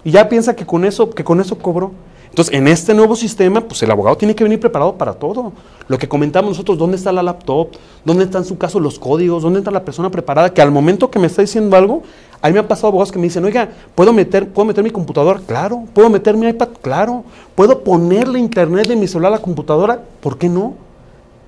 [0.04, 1.92] Y ya piensa que con eso, que con eso cobró.
[2.36, 5.54] Entonces, en este nuevo sistema, pues el abogado tiene que venir preparado para todo.
[5.88, 7.70] Lo que comentamos nosotros, ¿dónde está la laptop?
[8.04, 9.42] ¿Dónde están, en su caso, los códigos?
[9.42, 10.54] ¿Dónde está la persona preparada?
[10.54, 12.04] Que al momento que me está diciendo algo,
[12.42, 14.90] a mí me ha pasado abogados que me dicen, oiga, ¿puedo meter, ¿puedo meter mi
[14.90, 15.40] computadora?
[15.48, 15.86] Claro.
[15.94, 16.68] ¿Puedo meter mi iPad?
[16.82, 17.24] Claro.
[17.56, 20.02] ¿Puedo ponerle internet de mi celular a la computadora?
[20.20, 20.74] ¿Por qué no?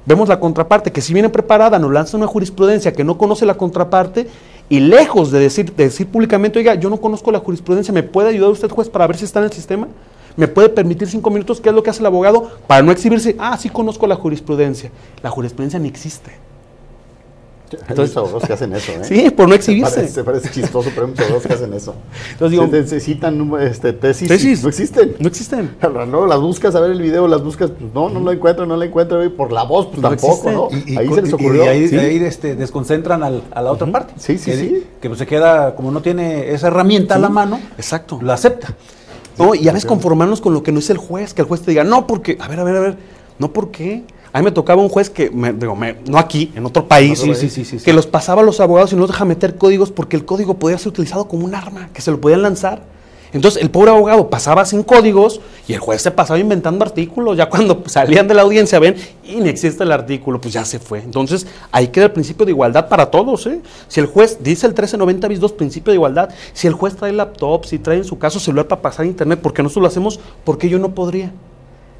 [0.05, 3.55] Vemos la contraparte, que si viene preparada, nos lanza una jurisprudencia que no conoce la
[3.55, 4.29] contraparte
[4.69, 8.29] y lejos de decir, de decir públicamente, oiga, yo no conozco la jurisprudencia, ¿me puede
[8.29, 9.89] ayudar usted, juez, para ver si está en el sistema?
[10.37, 11.59] ¿Me puede permitir cinco minutos?
[11.59, 12.49] ¿Qué es lo que hace el abogado?
[12.67, 14.91] Para no exhibirse, ah, sí conozco la jurisprudencia.
[15.23, 16.31] La jurisprudencia ni existe.
[17.89, 18.99] Hay muchos abogados que hacen eso, ¿eh?
[19.03, 19.95] Sí, por no Se exhibirse.
[19.95, 21.95] parece, se parece chistoso, pero hay muchos abogados que hacen eso.
[22.31, 24.63] Entonces digo- Se necesitan este, tesis, Tesis.
[24.63, 25.15] no existen.
[25.19, 25.75] No existen.
[25.81, 28.77] Luego las buscas a ver el video, las buscas, pues no, no lo encuentro, no
[28.77, 30.51] lo encuentro, y por la voz, pues No tampoco, existe.
[30.53, 30.69] ¿no?
[30.87, 31.65] Y, y ahí se les ocurrió.
[31.65, 31.97] y ahí, Sí.
[31.97, 34.13] ahí, este, desconcentran al- a la otra parte.
[34.17, 34.83] Sí, sí, que, sí.
[35.01, 38.17] Que pues, se queda, como no tiene esa herramienta a la mano, Exacto.
[38.21, 38.75] lo acepta.
[39.37, 41.61] No, y a veces conformarnos con lo que no dice el juez, que el juez
[41.61, 42.97] te diga, no, porque, a ver, a ver, a ver,
[43.39, 44.03] no, ¿por qué?
[44.33, 47.19] A mí me tocaba un juez que, me- digo, me- no aquí, en otro país,
[47.19, 49.91] Sí, sí, sí, que los pasaba a los abogados y no los deja meter códigos
[49.91, 52.81] porque el código podía ser utilizado como un arma, que se lo podían lanzar.
[53.33, 57.37] Entonces el pobre abogado pasaba sin códigos y el juez se pasaba inventando artículos.
[57.37, 60.79] Ya cuando salían de la audiencia, ven, y no existe el artículo, pues ya se
[60.79, 60.99] fue.
[60.99, 63.47] Entonces ahí queda el principio de igualdad para todos.
[63.47, 63.61] ¿eh?
[63.87, 67.11] Si el juez, dice el 1390 bis 2, principio de igualdad, si el juez trae
[67.11, 70.69] laptop, si trae en su caso celular para pasar internet, porque nosotros lo hacemos, porque
[70.69, 71.31] yo no podría?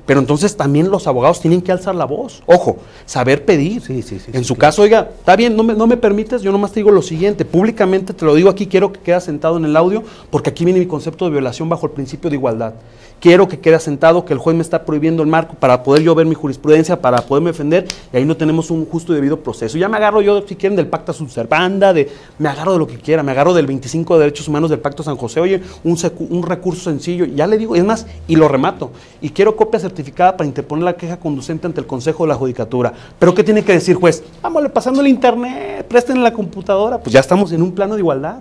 [0.07, 2.41] Pero entonces también los abogados tienen que alzar la voz.
[2.47, 3.81] Ojo, saber pedir.
[3.81, 6.51] Sí, sí, sí, En su caso, oiga, está bien, no me, no me permites, yo
[6.51, 9.65] nomás te digo lo siguiente, públicamente te lo digo aquí, quiero que quede sentado en
[9.65, 12.73] el audio, porque aquí viene mi concepto de violación bajo el principio de igualdad.
[13.19, 16.13] Quiero que quede sentado que el juez me está prohibiendo el marco para poder yo
[16.13, 19.75] ver mi jurisprudencia, para poderme defender, y ahí no tenemos un justo y debido proceso.
[19.77, 22.85] Ya me agarro yo, si quieren, del pacta sub servanda, de, me agarro de lo
[22.85, 26.43] que quiera, me agarro del 25 de Derechos Humanos del Pacto San José, oye, un
[26.43, 30.47] recurso sencillo, ya le digo, es más, y lo remato, y quiero copia certificada para
[30.47, 32.93] interponer la queja conducente ante el Consejo de la Judicatura.
[33.17, 34.23] Pero ¿qué tiene que decir juez?
[34.43, 38.39] Vámonos pasando el internet, presten la computadora, pues ya estamos en un plano de igualdad.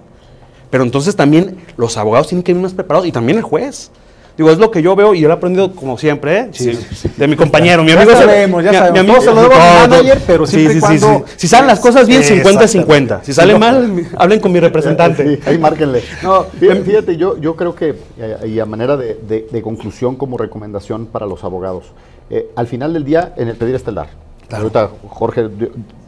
[0.71, 3.91] Pero entonces también los abogados tienen que ir más preparados y también el juez.
[4.37, 6.49] Digo, es lo que yo veo y yo lo he aprendido como siempre, ¿eh?
[6.53, 8.11] Sí, Sí, de mi compañero, mi Ya amigo.
[8.13, 9.01] se- sabemos, ya mi- mi sabemos.
[9.01, 11.33] amigo se lo debo a manager, pero sí, siempre y sí, sí, cuando- sí.
[11.37, 13.21] Si salen las cosas bien, 50-50.
[13.25, 15.37] Si sale mal, hablen con mi representante.
[15.37, 16.03] Sí, ahí márquenle.
[16.23, 20.17] No, Fí- fíjate, yo, yo creo que, eh, y a manera de, de- de conclusión
[20.17, 21.87] como recomendación para los abogados,
[22.29, 24.09] eh, al final del día, en el pedir está el dar.
[24.53, 25.49] Ahorita Jorge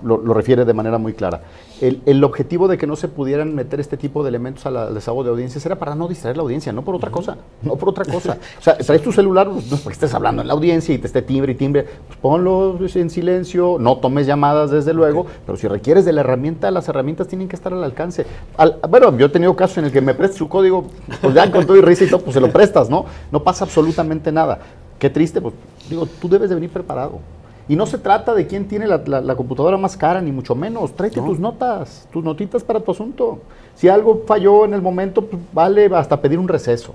[0.03, 1.41] lo, lo refiere de manera muy clara.
[1.81, 4.95] El, el objetivo de que no se pudieran meter este tipo de elementos al al
[4.95, 7.89] desahogo de audiencias era para no distraer la audiencia, no por otra cosa, no por
[7.91, 8.37] otra cosa.
[8.59, 10.99] O sea, traes tu celular, pues, no es porque estés hablando en la audiencia y
[10.99, 15.57] te esté timbre y timbre, pues ponlo en silencio, no tomes llamadas desde luego, pero
[15.57, 18.27] si requieres de la herramienta, las herramientas tienen que estar al alcance.
[18.57, 20.87] Al- bueno, yo he tenido casos en el que me prestas su código,
[21.21, 23.05] pues ya con todo y risa y todo, pues se lo prestas, ¿no?
[23.31, 24.59] No pasa absolutamente nada.
[24.99, 25.55] Qué triste, pues
[25.89, 27.21] digo, tú debes de venir preparado.
[27.69, 30.55] Y no se trata de quién tiene la, la- la computadora más cara, ni mucho
[30.55, 30.93] menos.
[30.95, 33.41] Tráete tus notas, tus notitas para tu asunto.
[33.75, 36.95] Si algo falló en el momento, pues, vale hasta pedir un receso.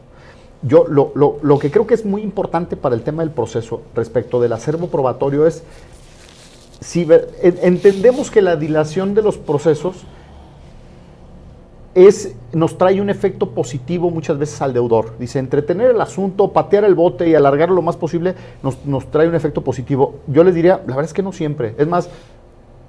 [0.64, 3.82] Yo lo, lo- lo que creo que es muy importante para el tema del proceso
[3.96, 5.64] respecto del acervo probatorio es,
[6.80, 7.08] si
[7.42, 10.04] entendemos que la dilación de los procesos
[11.96, 15.18] es, nos trae un efecto positivo muchas veces al deudor.
[15.20, 19.28] Dice, entretener el asunto, patear el bote y alargarlo lo más posible nos, nos trae
[19.28, 20.16] un efecto positivo.
[20.28, 21.76] Yo les diría, la verdad es que no siempre.
[21.78, 22.10] Es más,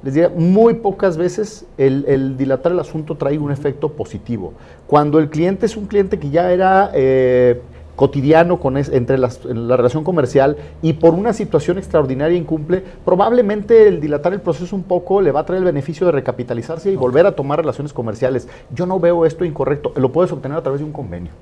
[0.03, 4.55] les diría, muy pocas veces el, el dilatar el asunto trae un efecto positivo.
[4.87, 7.61] Cuando el cliente es un cliente que ya era eh,
[7.97, 12.83] cotidiano con es- entre las- en la relación comercial y por una situación extraordinaria incumple,
[13.05, 16.91] probablemente el dilatar el proceso un poco le va a traer el beneficio de recapitalizarse
[16.91, 18.49] y volver a tomar relaciones comerciales.
[18.75, 19.93] Yo no veo esto incorrecto.
[19.97, 21.33] Lo puedes obtener a través de un convenio.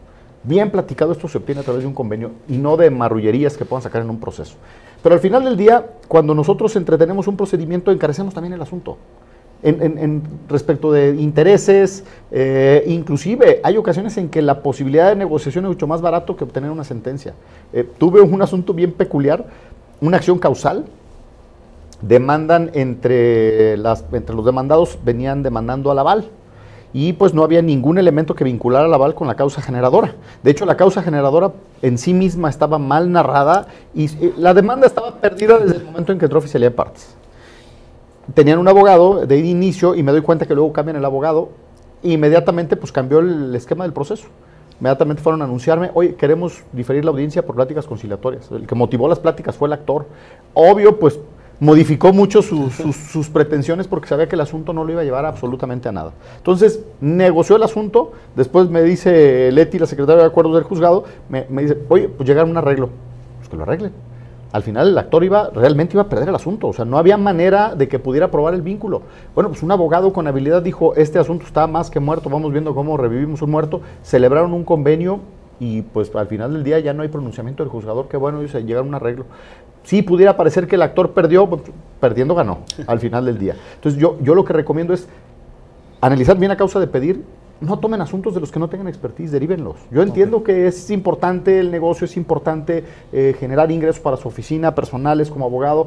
[0.45, 3.65] Bien platicado, esto se obtiene a través de un convenio y no de marrullerías que
[3.65, 4.57] puedan sacar en un proceso.
[5.03, 8.99] Pero al final del día, cuando nosotros entretenemos un procedimiento, encarecemos también el asunto.
[9.63, 12.03] En, en- en respecto de intereses,
[12.33, 16.43] eh, inclusive hay ocasiones en que la posibilidad de negociación es mucho más barato que
[16.45, 17.35] obtener una sentencia.
[17.73, 19.45] Eh, tuve un asunto bien peculiar,
[20.01, 20.85] una acción causal,
[22.01, 26.29] demandan entre, las, entre los demandados, venían demandando al aval
[26.93, 30.15] y pues no había ningún elemento que vinculara al aval con la causa generadora.
[30.43, 34.89] De hecho, la causa generadora en sí misma estaba mal narrada y eh, la demanda
[34.89, 37.15] estaba perdida desde el momento en que entró oficialidad de partes.
[38.35, 41.51] Tenían un abogado de inicio y me doy cuenta que luego cambian el abogado
[42.03, 44.27] e inmediatamente pues cambió el esquema del proceso.
[44.81, 48.51] Inmediatamente fueron a anunciarme, oye, queremos diferir la audiencia por pláticas conciliatorias.
[48.51, 50.07] El que motivó las pláticas fue el actor.
[50.55, 51.19] Obvio, pues
[51.61, 55.05] modificó mucho su- sus, sus pretensiones porque sabía que el asunto no lo iba a
[55.05, 56.13] llevar absolutamente a nada.
[56.39, 61.47] Entonces, negoció el asunto, después me dice Leti, la secretaria de acuerdos del juzgado, me,
[61.49, 62.89] me dice, oye, pues llegaron a un arreglo.
[63.39, 63.93] Pues que lo arreglen.
[64.53, 67.17] Al final el actor iba, realmente iba a perder el asunto, o sea, no había
[67.17, 69.03] manera de que pudiera probar el vínculo.
[69.35, 72.75] Bueno, pues un abogado con habilidad dijo, este asunto está más que muerto, vamos viendo
[72.75, 75.21] cómo revivimos un muerto, celebraron un convenio
[75.59, 78.87] y pues al final del día ya no hay pronunciamiento del juzgador, que bueno, llegaron
[78.87, 79.25] a un arreglo.
[79.85, 81.63] Sí, pudiera parecer que el actor perdió, pues,
[81.99, 83.57] perdiendo ganó al final del día.
[83.75, 85.09] Entonces yo, yo lo que recomiendo es
[86.01, 87.25] analizar bien a causa de pedir,
[87.63, 89.77] no tomen asuntos de los que no tengan expertise, derívenlos.
[89.91, 94.75] Yo entiendo que es importante el negocio, es importante eh, generar ingresos para su oficina,
[94.75, 95.87] personales como abogado,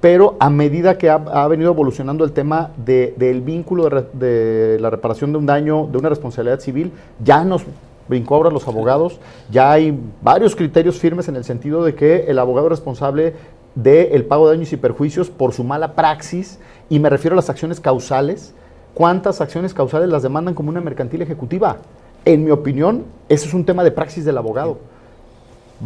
[0.00, 4.06] pero a medida que ha, ha venido evolucionando el tema de- del vínculo de, re-
[4.12, 6.92] de la reparación de un daño, de una responsabilidad civil,
[7.22, 7.62] ya nos
[8.06, 9.18] brincó ahora los abogados,
[9.50, 13.32] ya hay varios criterios firmes en el sentido de que el abogado es responsable
[13.74, 16.58] del pago de daños y perjuicios por su mala praxis,
[16.90, 18.54] y me refiero a las acciones causales.
[18.94, 21.78] ¿Cuántas acciones causales las demandan como una mercantil ejecutiva?
[22.24, 24.78] En mi opinión, ese es un tema de praxis del abogado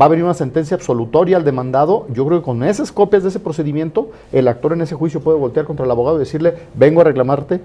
[0.00, 2.06] va a venir una sentencia absolutoria al demandado.
[2.12, 5.38] Yo creo que con esas copias de ese procedimiento, el actor en ese juicio puede
[5.38, 7.60] voltear contra el abogado y decirle, vengo a reclamarte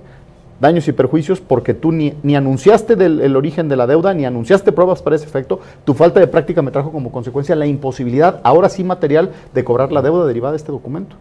[0.59, 4.25] daños y perjuicios porque tú ni, ni anunciaste del, el origen de la deuda, ni
[4.25, 5.59] anunciaste pruebas para ese efecto.
[5.83, 9.91] Tu falta de práctica me trajo como consecuencia la imposibilidad, ahora sí material, de cobrar
[9.91, 11.15] la deuda derivada de este documento.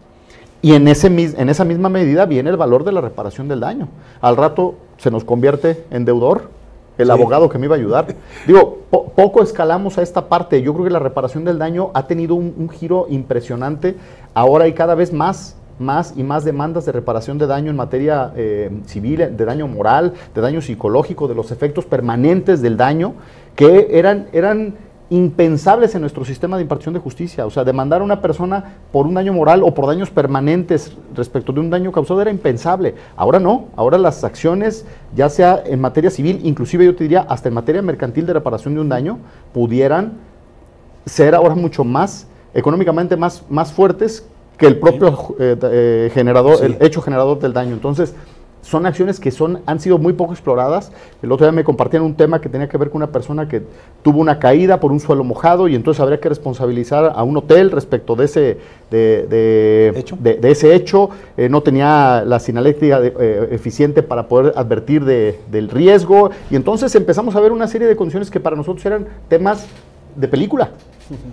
[0.63, 3.59] Y en, ese, mis- en esa misma medida viene el valor de la reparación del
[3.59, 3.89] daño.
[4.21, 6.49] Al rato se nos convierte en deudor
[6.97, 8.07] el abogado que me iba a ayudar.
[8.47, 10.61] Digo, po- poco escalamos a esta parte.
[10.61, 13.95] Yo creo que la reparación del daño ha tenido un, un giro impresionante.
[14.33, 18.31] Ahora hay cada vez más, más y más demandas de reparación de daño en materia
[18.37, 23.15] eh, civil, de daño moral, de daño psicológico, de los efectos permanentes del daño,
[23.55, 24.75] que eran, eran
[25.09, 27.45] impensables en nuestro sistema de impartición de justicia.
[27.45, 31.51] O sea, demandar a una persona por un daño moral o por daños permanentes respecto
[31.53, 32.95] de un daño causado era impensable.
[33.15, 34.85] Ahora no, ahora las acciones,
[35.15, 38.73] ya sea en materia civil, inclusive yo te diría hasta en materia mercantil de reparación
[38.73, 39.19] de un daño,
[39.53, 40.13] pudieran
[41.05, 44.25] ser ahora mucho más económicamente más, más fuertes
[44.57, 46.65] que el propio eh, eh, generador, Sí.
[46.65, 47.73] el hecho generador del daño.
[47.73, 48.13] Entonces,
[48.63, 50.91] son acciones que son, han sido muy poco exploradas.
[51.21, 53.61] El otro día me compartían un tema que tenía que ver con una persona que
[54.01, 57.69] tuvo una caída por un suelo mojado y entonces habría que responsabilizar a un hotel
[57.71, 58.57] respecto de ese,
[58.89, 60.17] de, de- Hecho.
[60.19, 61.09] de- de ese hecho.
[61.37, 66.31] Eh, no tenía la sinaléctrica de- eh, eficiente para poder advertir de- del riesgo.
[66.49, 69.67] Y entonces empezamos a ver una serie de condiciones que para nosotros eran temas
[70.15, 70.69] de película.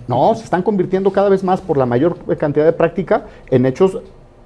[0.07, 3.99] No, se están convirtiendo cada vez más por la mayor cantidad de práctica en hechos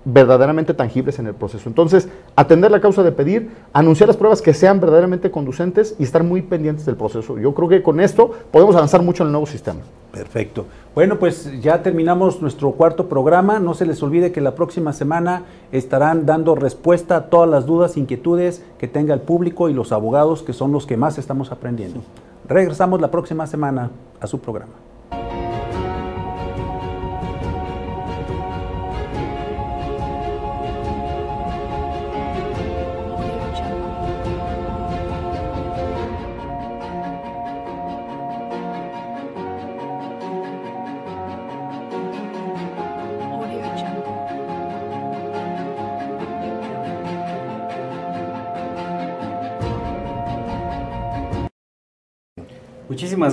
[0.06, 1.68] verdaderamente tangibles en el proceso.
[1.68, 6.24] Entonces, atender la causa de pedir, anunciar las pruebas que sean verdaderamente conducentes y estar
[6.24, 7.38] muy pendientes del proceso.
[7.39, 9.80] Yo creo que con esto podemos avanzar mucho en el nuevo sistema.
[10.12, 10.66] Perfecto.
[10.93, 13.60] Bueno, pues ya terminamos nuestro cuarto programa.
[13.60, 17.97] No se les olvide que la próxima semana estarán dando respuesta a todas las dudas,
[17.97, 22.01] inquietudes que tenga el público y los abogados, que son los que más estamos aprendiendo.
[22.47, 23.89] Regresamos la próxima semana
[24.22, 24.85] a su programa.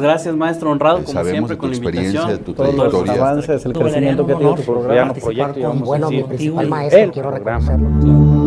[0.02, 2.38] Gracias, maestro honrado, como Sabemos siempre, de tu con la experiencia, invitación.
[2.38, 3.22] de tu Todos los trayectoria.
[3.22, 5.06] avances, el crecimiento que tiene tu programa.
[5.12, 5.78] participar proyecto, con
[6.28, 8.41] principal el maestro, quiero reconocerlo.